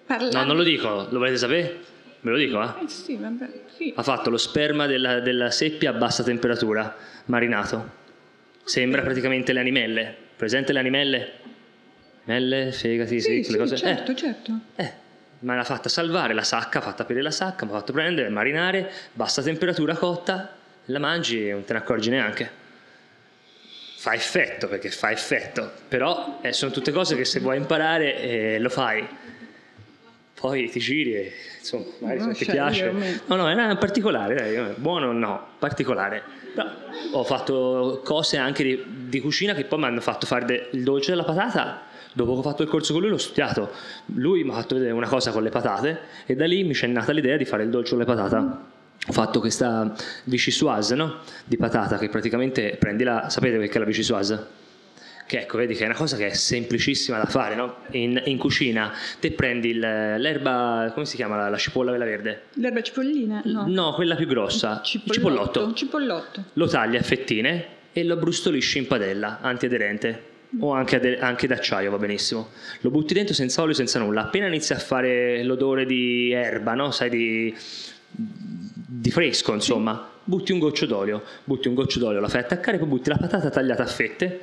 [0.06, 1.80] No, non lo dico, lo volete sapere?
[2.20, 2.84] Ve lo dico, eh?
[2.84, 3.92] eh sì, vabbè, sì.
[3.94, 6.94] Ha fatto lo sperma della, della, seppia a bassa temperatura,
[7.26, 8.02] marinato.
[8.64, 10.16] Sembra praticamente le animelle.
[10.36, 11.32] Presente le animelle?
[12.24, 13.76] Animelle, fegati, sì, sì, sì cose.
[13.76, 14.16] certo, eh.
[14.16, 14.58] certo.
[14.76, 14.92] Eh,
[15.40, 18.90] ma l'ha fatta salvare la sacca, fatta aprire la sacca, mi ha fatto prendere, marinare,
[19.12, 22.62] bassa temperatura cotta, la mangi e non te ne accorgi neanche
[24.04, 28.58] fa effetto perché fa effetto, però eh, sono tutte cose che se vuoi imparare eh,
[28.58, 29.02] lo fai.
[30.44, 32.92] Poi ti giri e insomma, magari se ti piace.
[33.24, 36.22] No, no, era particolare, dai, buono no, particolare.
[36.54, 36.68] Però
[37.12, 40.82] ho fatto cose anche di, di cucina che poi mi hanno fatto fare de- il
[40.82, 41.84] dolce della patata.
[42.12, 43.70] Dopo che ho fatto il corso con lui l'ho studiato.
[44.16, 46.88] Lui mi ha fatto vedere una cosa con le patate e da lì mi c'è
[46.88, 48.36] nata l'idea di fare il dolce con le patate.
[48.36, 48.52] Mm
[49.06, 51.16] ho fatto questa vichyssoise no?
[51.44, 54.46] di patata che praticamente prendi la sapete perché la vichyssoise?
[55.26, 57.76] Che ecco vedi che è una cosa che è semplicissima da fare no?
[57.90, 62.42] in, in, cucina te prendi il, l'erba come si chiama la, la, cipolla quella verde?
[62.54, 63.42] l'erba cipollina?
[63.44, 65.12] no, no quella più grossa cipollotto.
[65.14, 65.72] cipollotto.
[65.74, 71.46] cipollotto lo tagli a fettine e lo brustolisci in padella antiaderente o anche, ade- anche
[71.46, 72.50] d'acciaio va benissimo
[72.80, 76.90] lo butti dentro senza olio senza nulla appena inizia a fare l'odore di erba no?
[76.90, 77.54] sai di
[79.04, 82.86] di fresco, insomma, butti un goccio d'olio, butti un goccio d'olio, la fai attaccare, poi
[82.86, 84.40] butti la patata tagliata a fette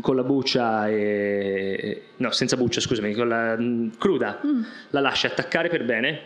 [0.00, 2.02] con la buccia e...
[2.16, 4.62] no, senza buccia, scusami, con la mm, cruda, mm.
[4.90, 6.20] la lasci attaccare per bene,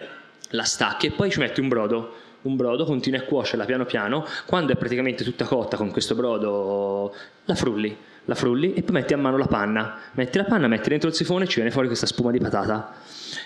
[0.51, 2.25] la stacchi e poi ci metti un brodo.
[2.43, 7.13] Un brodo, continui a cuocerla piano piano, quando è praticamente tutta cotta con questo brodo,
[7.45, 7.97] la frulli,
[8.27, 9.99] la frulli e poi metti a mano la panna.
[10.13, 12.95] Metti la panna, metti dentro il sifone e ci viene fuori questa spuma di patata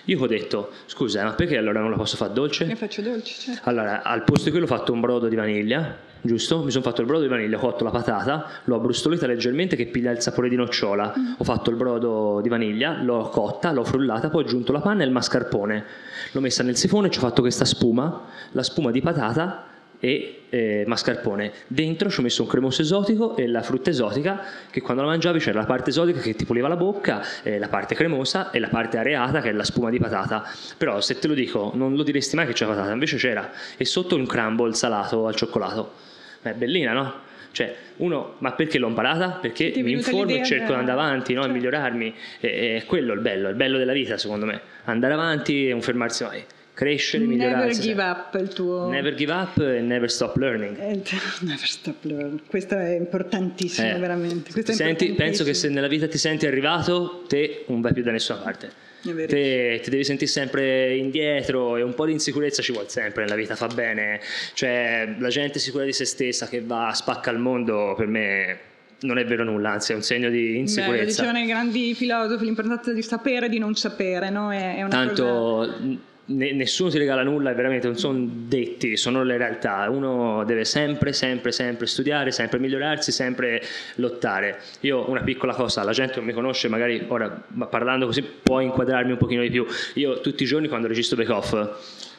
[0.05, 2.65] Io ho detto, scusa, ma perché allora non la posso fare dolce?
[2.65, 3.67] Ne faccio dolce, certo.
[3.67, 6.63] Allora, al posto di quello ho fatto un brodo di vaniglia, giusto?
[6.63, 9.87] Mi sono fatto il brodo di vaniglia, ho cotto la patata, l'ho abbrustolita leggermente che
[9.87, 11.13] piglia il sapore di nocciola.
[11.17, 11.33] Mm.
[11.37, 15.03] Ho fatto il brodo di vaniglia, l'ho cotta, l'ho frullata, poi ho aggiunto la panna
[15.03, 15.85] e il mascarpone.
[16.31, 19.65] L'ho messa nel sifone, ci ho fatto questa spuma, la spuma di patata
[20.03, 21.53] e eh, mascarpone.
[21.67, 25.39] Dentro ci ho messo un cremoso esotico e la frutta esotica che quando la mangiavi
[25.39, 28.67] c'era la parte esotica che ti puliva la bocca, eh, la parte cremosa e la
[28.67, 30.43] parte areata che è la spuma di patata.
[30.75, 33.51] Però se te lo dico non lo diresti mai che c'è patata, invece c'era.
[33.77, 36.09] E sotto un crumble salato al cioccolato.
[36.41, 37.29] È bellina, no?
[37.51, 39.31] Cioè, uno, ma perché l'ho imparata?
[39.41, 41.41] Perché mi informo e cerco di andare avanti, no?
[41.41, 41.55] certo.
[41.55, 42.15] e migliorarmi.
[42.39, 44.61] E, è quello il bello, il bello della vita, secondo me.
[44.85, 47.79] Andare avanti e non fermarsi mai crescere, migliorarsi.
[47.79, 48.89] Never give up il tuo...
[48.89, 50.77] Never give up e never stop learning.
[51.41, 52.41] never stop learning.
[52.47, 53.99] Questo è importantissimo, eh.
[53.99, 54.51] veramente.
[54.51, 58.11] Questo senti, penso che se nella vita ti senti arrivato, te non vai più da
[58.11, 58.89] nessuna parte.
[59.01, 63.35] Te, ti devi sentire sempre indietro e un po' di insicurezza ci vuole sempre nella
[63.35, 64.19] vita, fa bene.
[64.53, 68.59] Cioè, la gente sicura di se stessa che va, spacca il mondo, per me
[69.01, 71.03] non è vero nulla, anzi è un segno di insicurezza.
[71.03, 74.51] Beh, dicevano i grandi filosofi l'importanza di sapere e di non sapere, no?
[74.51, 79.37] È, è una Tanto cosa nessuno ti regala nulla, veramente non sono detti, sono le
[79.37, 79.89] realtà.
[79.89, 83.61] Uno deve sempre, sempre, sempre studiare, sempre migliorarsi, sempre
[83.95, 84.59] lottare.
[84.81, 87.29] Io una piccola cosa, la gente non mi conosce, magari ora
[87.69, 89.65] parlando così può inquadrarmi un pochino di più.
[89.95, 92.09] Io tutti i giorni quando registro Bake Off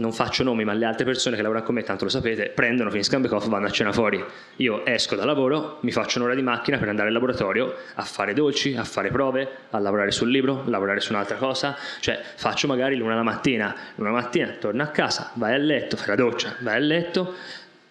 [0.00, 2.90] non faccio nomi, ma le altre persone che lavorano con me, tanto lo sapete, prendono,
[2.90, 4.24] finiscono back off, vanno a cena fuori.
[4.56, 8.32] Io esco da lavoro, mi faccio un'ora di macchina per andare al laboratorio a fare
[8.32, 11.76] dolci, a fare prove, a lavorare sul libro, a lavorare su un'altra cosa.
[12.00, 16.08] Cioè, faccio magari l'una la mattina, l'una mattina torno a casa, vai a letto, fai
[16.08, 17.34] la doccia, vai a letto,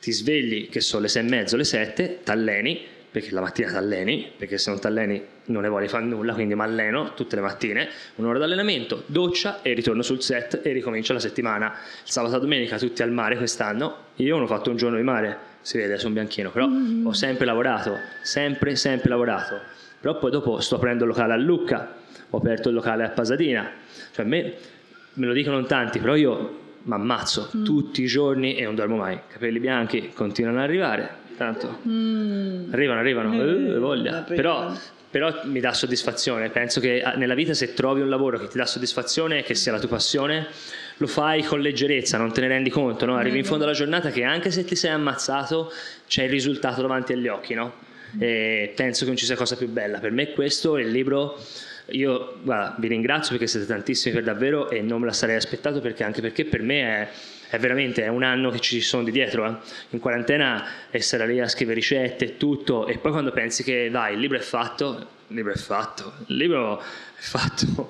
[0.01, 3.75] ti svegli che sono le sei e mezzo, le sette, t'alleni, perché la mattina ti
[3.75, 7.35] alleni, perché se non ti alleni non ne vuole fare nulla, quindi mi alleno tutte
[7.35, 11.73] le mattine, un'ora di allenamento, doccia e ritorno sul set e ricomincio la settimana.
[12.03, 15.03] Il sabato e domenica tutti al mare quest'anno, io non ho fatto un giorno di
[15.03, 17.05] mare, si vede, sono bianchino, però mm-hmm.
[17.05, 19.59] ho sempre lavorato, sempre, sempre lavorato.
[19.99, 21.95] Però poi dopo sto aprendo il locale a Lucca,
[22.29, 23.71] ho aperto il locale a Pasadina,
[24.13, 24.53] cioè me,
[25.13, 27.63] me lo dicono tanti, però io mi ammazzo mm.
[27.63, 32.73] tutti i giorni e non dormo mai, capelli bianchi continuano ad arrivare, tanto mm.
[32.73, 34.25] arrivano, arrivano, eh, uh, voglia.
[34.27, 34.73] Però,
[35.09, 36.49] però, mi dà soddisfazione.
[36.49, 39.71] Penso che ah, nella vita se trovi un lavoro che ti dà soddisfazione, che sia
[39.71, 40.47] la tua passione,
[40.97, 43.15] lo fai con leggerezza, non te ne rendi conto, no?
[43.15, 45.71] Arrivi in fondo alla giornata che anche se ti sei ammazzato
[46.07, 47.73] c'è il risultato davanti agli occhi, no?
[48.19, 49.99] E penso che non ci sia cosa più bella.
[49.99, 51.39] Per me questo, il libro
[51.91, 55.79] io guarda, vi ringrazio perché siete tantissimi per davvero e non me la sarei aspettato
[55.79, 57.07] perché anche perché per me è
[57.49, 59.45] è veramente è un anno che ci sono di dietro.
[59.45, 59.55] Eh.
[59.89, 64.13] In quarantena essere lì a scrivere ricette e tutto, e poi quando pensi che dai,
[64.13, 67.89] il libro è fatto, il libro è fatto, il libro è fatto.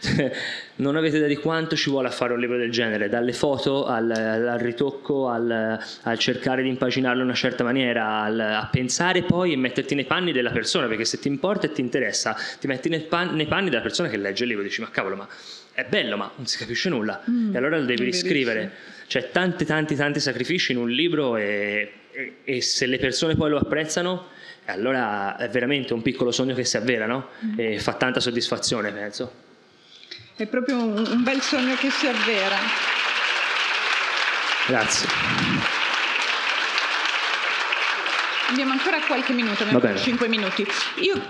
[0.76, 3.86] non avete idea di quanto ci vuole a fare un libro del genere, dalle foto
[3.86, 9.22] al, al ritocco, al, al, cercare di impaginarlo in una certa maniera, al, a pensare
[9.22, 12.66] poi e metterti nei panni della persona, perché se ti importa e ti interessa, ti
[12.66, 15.16] metti nei, pan, nei panni della persona che legge il libro e dici ma cavolo,
[15.16, 15.28] ma
[15.72, 18.96] è bello ma non si capisce nulla mm, e allora lo devi riscrivere.
[19.08, 23.50] C'è tanti tanti tanti sacrifici in un libro e, e, e, se le persone poi
[23.50, 24.28] lo apprezzano
[24.66, 27.30] allora è veramente un piccolo sogno che si avvera no?
[27.44, 27.54] mm.
[27.56, 29.46] e fa tanta soddisfazione penso.
[30.36, 32.56] È proprio un, un bel sogno che si avvera.
[34.66, 35.08] Grazie.
[38.50, 40.66] Abbiamo ancora qualche minuto, abbiamo 5 minuti.
[40.96, 41.20] Io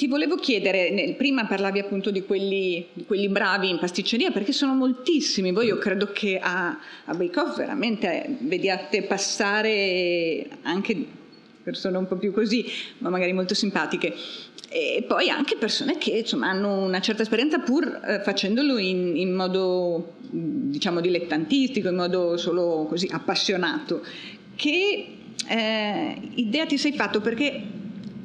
[0.00, 4.72] ti volevo chiedere, prima parlavi appunto di quelli, di quelli, bravi in pasticceria, perché sono
[4.72, 5.52] moltissimi.
[5.52, 11.04] Voi io credo che a, a Bake Off veramente vediate passare anche
[11.62, 12.64] persone un po' più così,
[13.00, 14.14] ma magari molto simpatiche.
[14.70, 19.34] E poi anche persone che insomma, hanno una certa esperienza pur eh, facendolo in, in,
[19.34, 24.02] modo diciamo dilettantistico, in modo solo così appassionato.
[24.56, 25.06] Che
[25.46, 27.20] eh, idea ti sei fatto?
[27.20, 27.79] Perché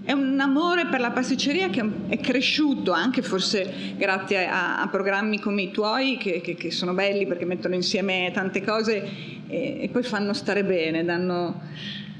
[0.06, 5.39] è un amore per la pasticceria che è cresciuto anche forse grazie a, a programmi
[5.39, 9.03] come i tuoi che, che, che, sono belli perché mettono insieme tante cose
[9.47, 11.62] e, e poi fanno stare bene, danno,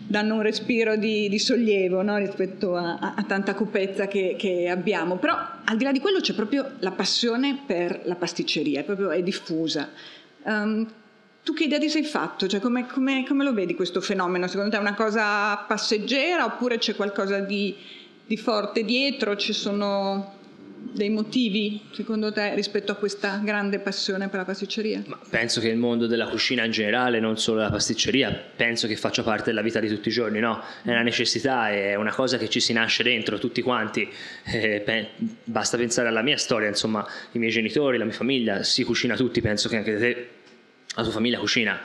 [0.08, 2.18] danno un respiro di, di sollievo no?
[2.18, 5.18] rispetto a, a, tanta cupezza che, che, abbiamo.
[5.18, 9.12] Però al di là di quello c'è proprio la passione per la pasticceria, è proprio
[9.12, 9.90] è diffusa.
[10.44, 10.88] Um,
[11.46, 12.48] tu che idea ti sei fatto?
[12.48, 14.48] Cioè, come, come, come, lo vedi questo fenomeno?
[14.48, 17.76] Secondo te è una cosa passeggera oppure c'è qualcosa di,
[18.26, 19.36] di forte dietro?
[19.36, 20.34] Ci sono
[20.92, 25.04] dei motivi, secondo te, rispetto a questa grande passione per la pasticceria?
[25.06, 28.96] Ma penso che il mondo della cucina in generale, non solo la pasticceria, penso che
[28.96, 30.64] faccia parte della vita di tutti i giorni, no?
[30.82, 34.10] È una necessità, è una cosa che ci si nasce dentro tutti quanti.
[34.46, 35.10] Eh, pe-
[35.44, 39.42] basta pensare alla mia storia, insomma, i miei genitori, la mia famiglia, si cucina tutti,
[39.42, 40.28] penso che anche te,
[40.96, 41.80] la tua famiglia cucina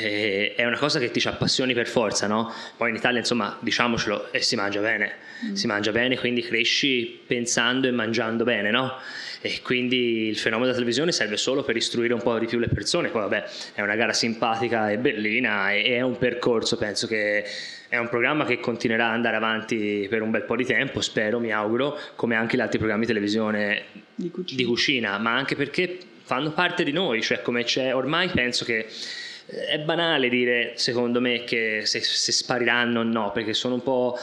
[0.00, 2.52] è una cosa che ti ci appassioni per forza, no?
[2.76, 5.12] Poi in Italia, insomma, diciamocelo, e si mangia bene,
[5.46, 5.54] mm.
[5.54, 8.92] si mangia bene, quindi cresci pensando e mangiando bene, no?
[9.40, 12.68] E quindi il fenomeno della televisione serve solo per istruire un po' di più le
[12.68, 17.44] persone, poi vabbè, è una gara simpatica e bellina e è un percorso, penso che
[17.88, 21.40] è un programma che continuerà ad andare avanti per un bel po' di tempo, spero,
[21.40, 23.82] mi auguro, come anche gli altri programmi di televisione
[24.14, 25.98] di cucina, di cucina ma anche perché
[26.28, 28.86] fanno parte di noi, cioè come c'è ormai penso che
[29.46, 34.18] è banale dire, secondo me, che se, se spariranno o no, perché sono un po'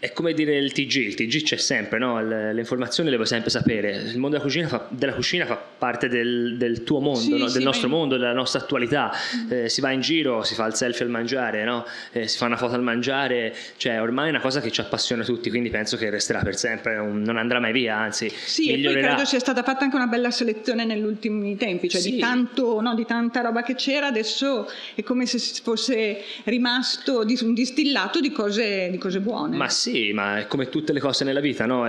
[0.00, 2.22] è come dire il TG, il TG c'è sempre, no?
[2.22, 3.96] le, le, informazioni le vuoi sempre sapere.
[3.96, 7.50] Il mondo della cucina fa, della cucina fa parte del, del, tuo mondo, sì, no?
[7.50, 7.92] del nostro in...
[7.92, 9.12] mondo, della nostra attualità.
[9.36, 9.52] Mm.
[9.52, 11.84] Eh, si va in giro, si fa il selfie al mangiare, no?
[12.12, 15.22] eh, si fa una foto al mangiare, cioè ormai è una cosa che ci appassiona
[15.22, 18.30] tutti, quindi penso che resterà per sempre, non andrà mai via, anzi.
[18.30, 19.00] Sì, migliorerà.
[19.00, 22.12] e poi credo sia stata fatta anche una bella selezione negli ultimi tempi, cioè sì.
[22.12, 28.18] di, tanto, di tanta roba che c'era, adesso è come se fosse rimasto un distillato
[28.20, 29.56] di cose, di cose buone.
[29.58, 31.86] Ma sì sì, ma è come tutte le cose nella vita, no?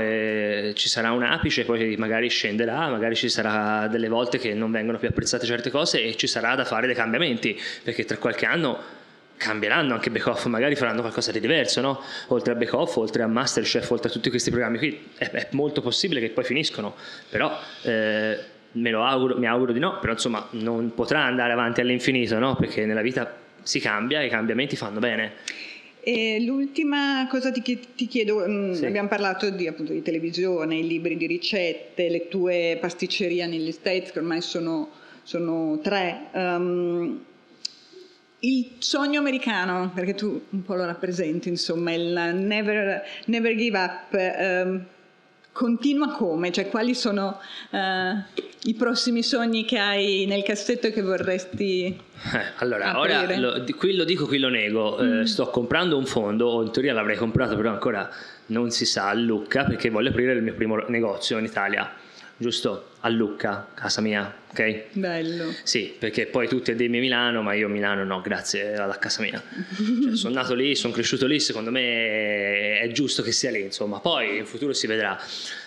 [0.74, 4.98] ci sarà un apice, poi magari scenderà, magari ci sarà delle volte che non vengono
[4.98, 9.00] più apprezzate certe cose e ci sarà da fare dei cambiamenti, perché tra qualche anno
[9.38, 12.02] cambieranno anche Bake Off, magari faranno qualcosa di diverso, no?
[12.28, 15.48] Oltre a Bake Off, oltre a Masterchef, oltre a tutti questi programmi qui, è, è
[15.52, 16.96] molto possibile che poi finiscono,
[17.30, 18.38] però eh,
[18.74, 22.56] me lo auguro, mi auguro di no, però insomma non potrà andare avanti all'infinito, no?
[22.56, 25.34] Perché nella vita si cambia e i cambiamenti fanno bene.
[26.04, 28.86] E l'ultima cosa ti, ti chiedo, mm, sì.
[28.86, 34.12] abbiamo parlato di, appunto, di, televisione, i libri di ricette, le tue pasticcerie negli States
[34.12, 34.90] che ormai sono,
[35.22, 36.28] sono tre.
[36.32, 37.24] Um,
[38.40, 44.12] il sogno americano, perché tu un po' lo rappresenti, insomma, il never, never give up.
[44.12, 44.86] Um,
[45.52, 46.52] continua come?
[46.52, 47.40] Cioè, quali sono
[47.72, 47.78] uh,
[48.64, 53.38] i prossimi sogni che hai nel cassetto e che vorresti eh, allora aprire?
[53.38, 55.20] ora lo, qui lo dico qui lo nego eh, mm.
[55.22, 58.10] eh, sto comprando un fondo o in teoria l'avrei comprato però ancora
[58.48, 61.92] non si sa a Lucca perché voglio aprire il mio primo negozio in Italia
[62.38, 62.90] giusto?
[63.04, 64.84] A Lucca, casa mia, ok?
[64.94, 65.52] Bello.
[65.64, 69.42] Sì, perché poi tutti a dirmi Milano, ma io Milano no, grazie alla casa mia.
[70.02, 74.00] Cioè, sono nato lì, sono cresciuto lì, secondo me è giusto che sia lì, insomma.
[74.00, 75.20] Poi in futuro si vedrà.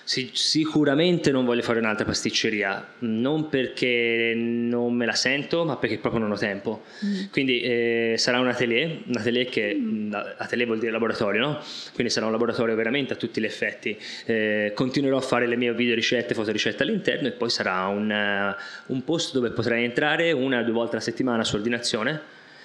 [0.07, 5.99] Sì, sicuramente non voglio fare un'altra pasticceria, non perché non me la sento, ma perché
[5.99, 6.85] proprio non ho tempo.
[7.05, 7.25] Mm.
[7.33, 10.13] Quindi eh, sarà un atelier, un atelier che mm.
[10.37, 11.63] atelier vuol dire laboratorio, no?
[11.95, 13.99] Quindi sarà un laboratorio veramente a tutti gli effetti.
[14.27, 18.93] Eh, continuerò a fare le mie video ricette, fotoricette all'interno e poi sarà un, uh,
[18.93, 22.21] un posto dove potrai entrare una o due volte alla settimana su ordinazione.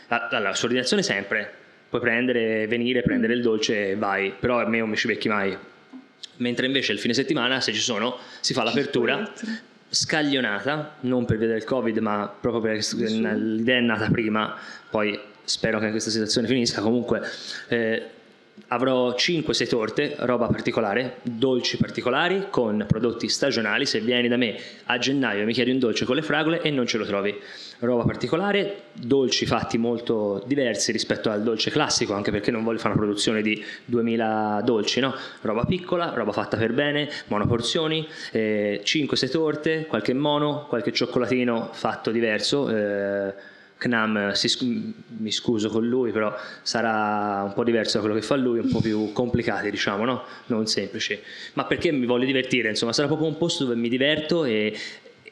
[0.07, 1.51] Allora, su ordinazione sempre,
[1.89, 5.27] puoi prendere, venire, prendere il dolce e vai, però a me non mi ci becchi
[5.27, 5.55] mai.
[6.37, 9.31] Mentre invece il fine settimana, se ci sono, si fa l'apertura.
[9.91, 14.55] Scaglionata, non per via del Covid, ma proprio perché l'idea è nata prima,
[14.87, 17.21] poi spero che questa situazione finisca, comunque
[17.69, 18.09] eh,
[18.67, 23.85] avrò 5-6 torte, roba particolare, dolci particolari con prodotti stagionali.
[23.85, 26.69] Se vieni da me a gennaio e mi chiedi un dolce con le fragole e
[26.69, 27.37] non ce lo trovi.
[27.79, 32.93] Roba particolare, dolci fatti molto diversi rispetto al dolce classico, anche perché non voglio fare
[32.93, 35.15] una produzione di 2000 dolci, no?
[35.41, 42.11] Roba piccola, roba fatta per bene, monoporzioni, eh, 5-6 torte, qualche mono, qualche cioccolatino fatto
[42.11, 42.69] diverso.
[42.69, 43.48] Eh,
[43.79, 48.35] Knam, si, mi scuso con lui, però sarà un po' diverso da quello che fa
[48.35, 50.23] lui, un po' più complicati, diciamo, no?
[50.47, 51.17] Non semplici.
[51.53, 54.77] Ma perché mi voglio divertire, insomma, sarà proprio un posto dove mi diverto e,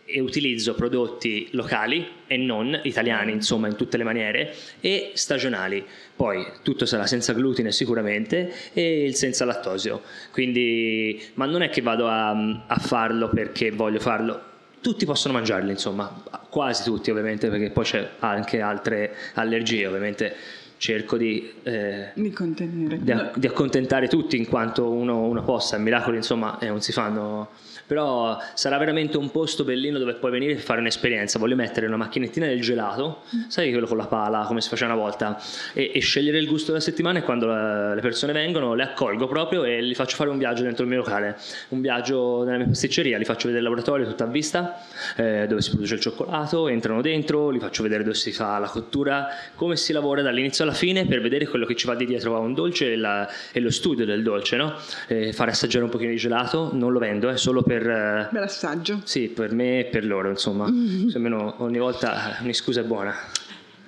[0.06, 5.86] e utilizzo prodotti locali e non italiani, insomma, in tutte le maniere, e stagionali.
[6.16, 10.04] Poi tutto sarà senza glutine sicuramente e il senza lattosio.
[10.32, 14.42] Quindi, ma non è che vado a, a farlo perché voglio farlo,
[14.82, 20.36] tutti possono mangiarli, insomma, quasi tutti ovviamente, perché poi c'è anche altre allergie, ovviamente
[20.78, 26.60] cerco di, eh, di, di, di, accontentare tutti in quanto uno, uno possa, miracoli insomma
[26.60, 27.50] eh, non si fanno
[27.88, 31.40] però sarà veramente un posto bellino dove puoi venire e fare un'esperienza.
[31.40, 35.02] Voglio mettere una macchinettina del gelato, sai quello con la pala, come si faceva una
[35.02, 35.42] volta,
[35.74, 39.64] e, e scegliere il gusto della settimana e quando le persone vengono le accolgo proprio
[39.64, 41.38] e li faccio fare un viaggio dentro il mio locale,
[41.70, 44.82] un viaggio nella mia pasticceria, li faccio vedere il laboratorio tutto a vista,
[45.16, 48.68] eh, dove si produce il cioccolato, entrano dentro, li faccio vedere dove si fa la
[48.68, 52.36] cottura, come si lavora dall'inizio alla fine per vedere quello che ci va di dietro
[52.36, 54.76] a un dolce e, la, e lo studio del dolce, no?
[55.08, 57.77] Eh, fare assaggiare un pochino di gelato, non lo vendo, è eh, solo per...
[57.82, 59.02] Eh, per assaggio.
[59.04, 60.70] Sì, per me e per loro, insomma.
[60.70, 61.10] Mm-hmm.
[61.14, 63.16] Almeno ogni volta un'escusa è buona.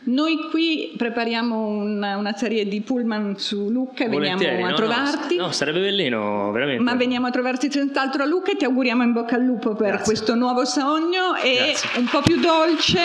[0.02, 5.36] Noi qui prepariamo una, una, serie di pullman su Lucca e veniamo a no, trovarti.
[5.36, 6.82] No, no, sarebbe bellino, veramente.
[6.82, 9.90] Ma veniamo a trovarti senz'altro a Lucca e ti auguriamo in bocca al lupo per
[9.90, 10.06] Grazie.
[10.06, 12.00] questo nuovo sogno e Grazie.
[12.00, 13.02] un po' più dolce,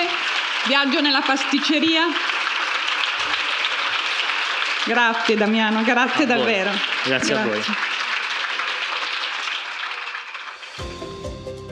[0.69, 2.05] viaggio nella pasticceria.
[4.87, 6.71] Grazie Damiano, grazie a davvero.
[7.05, 7.61] Grazie, grazie a voi.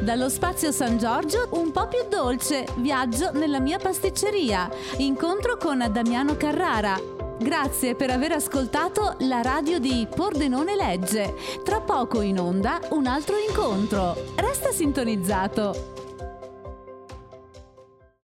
[0.02, 6.36] Dallo spazio San Giorgio un po' più dolce, viaggio nella mia pasticceria, incontro con Damiano
[6.36, 7.00] Carrara.
[7.38, 11.36] Grazie per aver ascoltato la radio di Pordenone Legge.
[11.62, 14.16] Tra poco in onda un altro incontro.
[14.34, 16.01] Resta sintonizzato.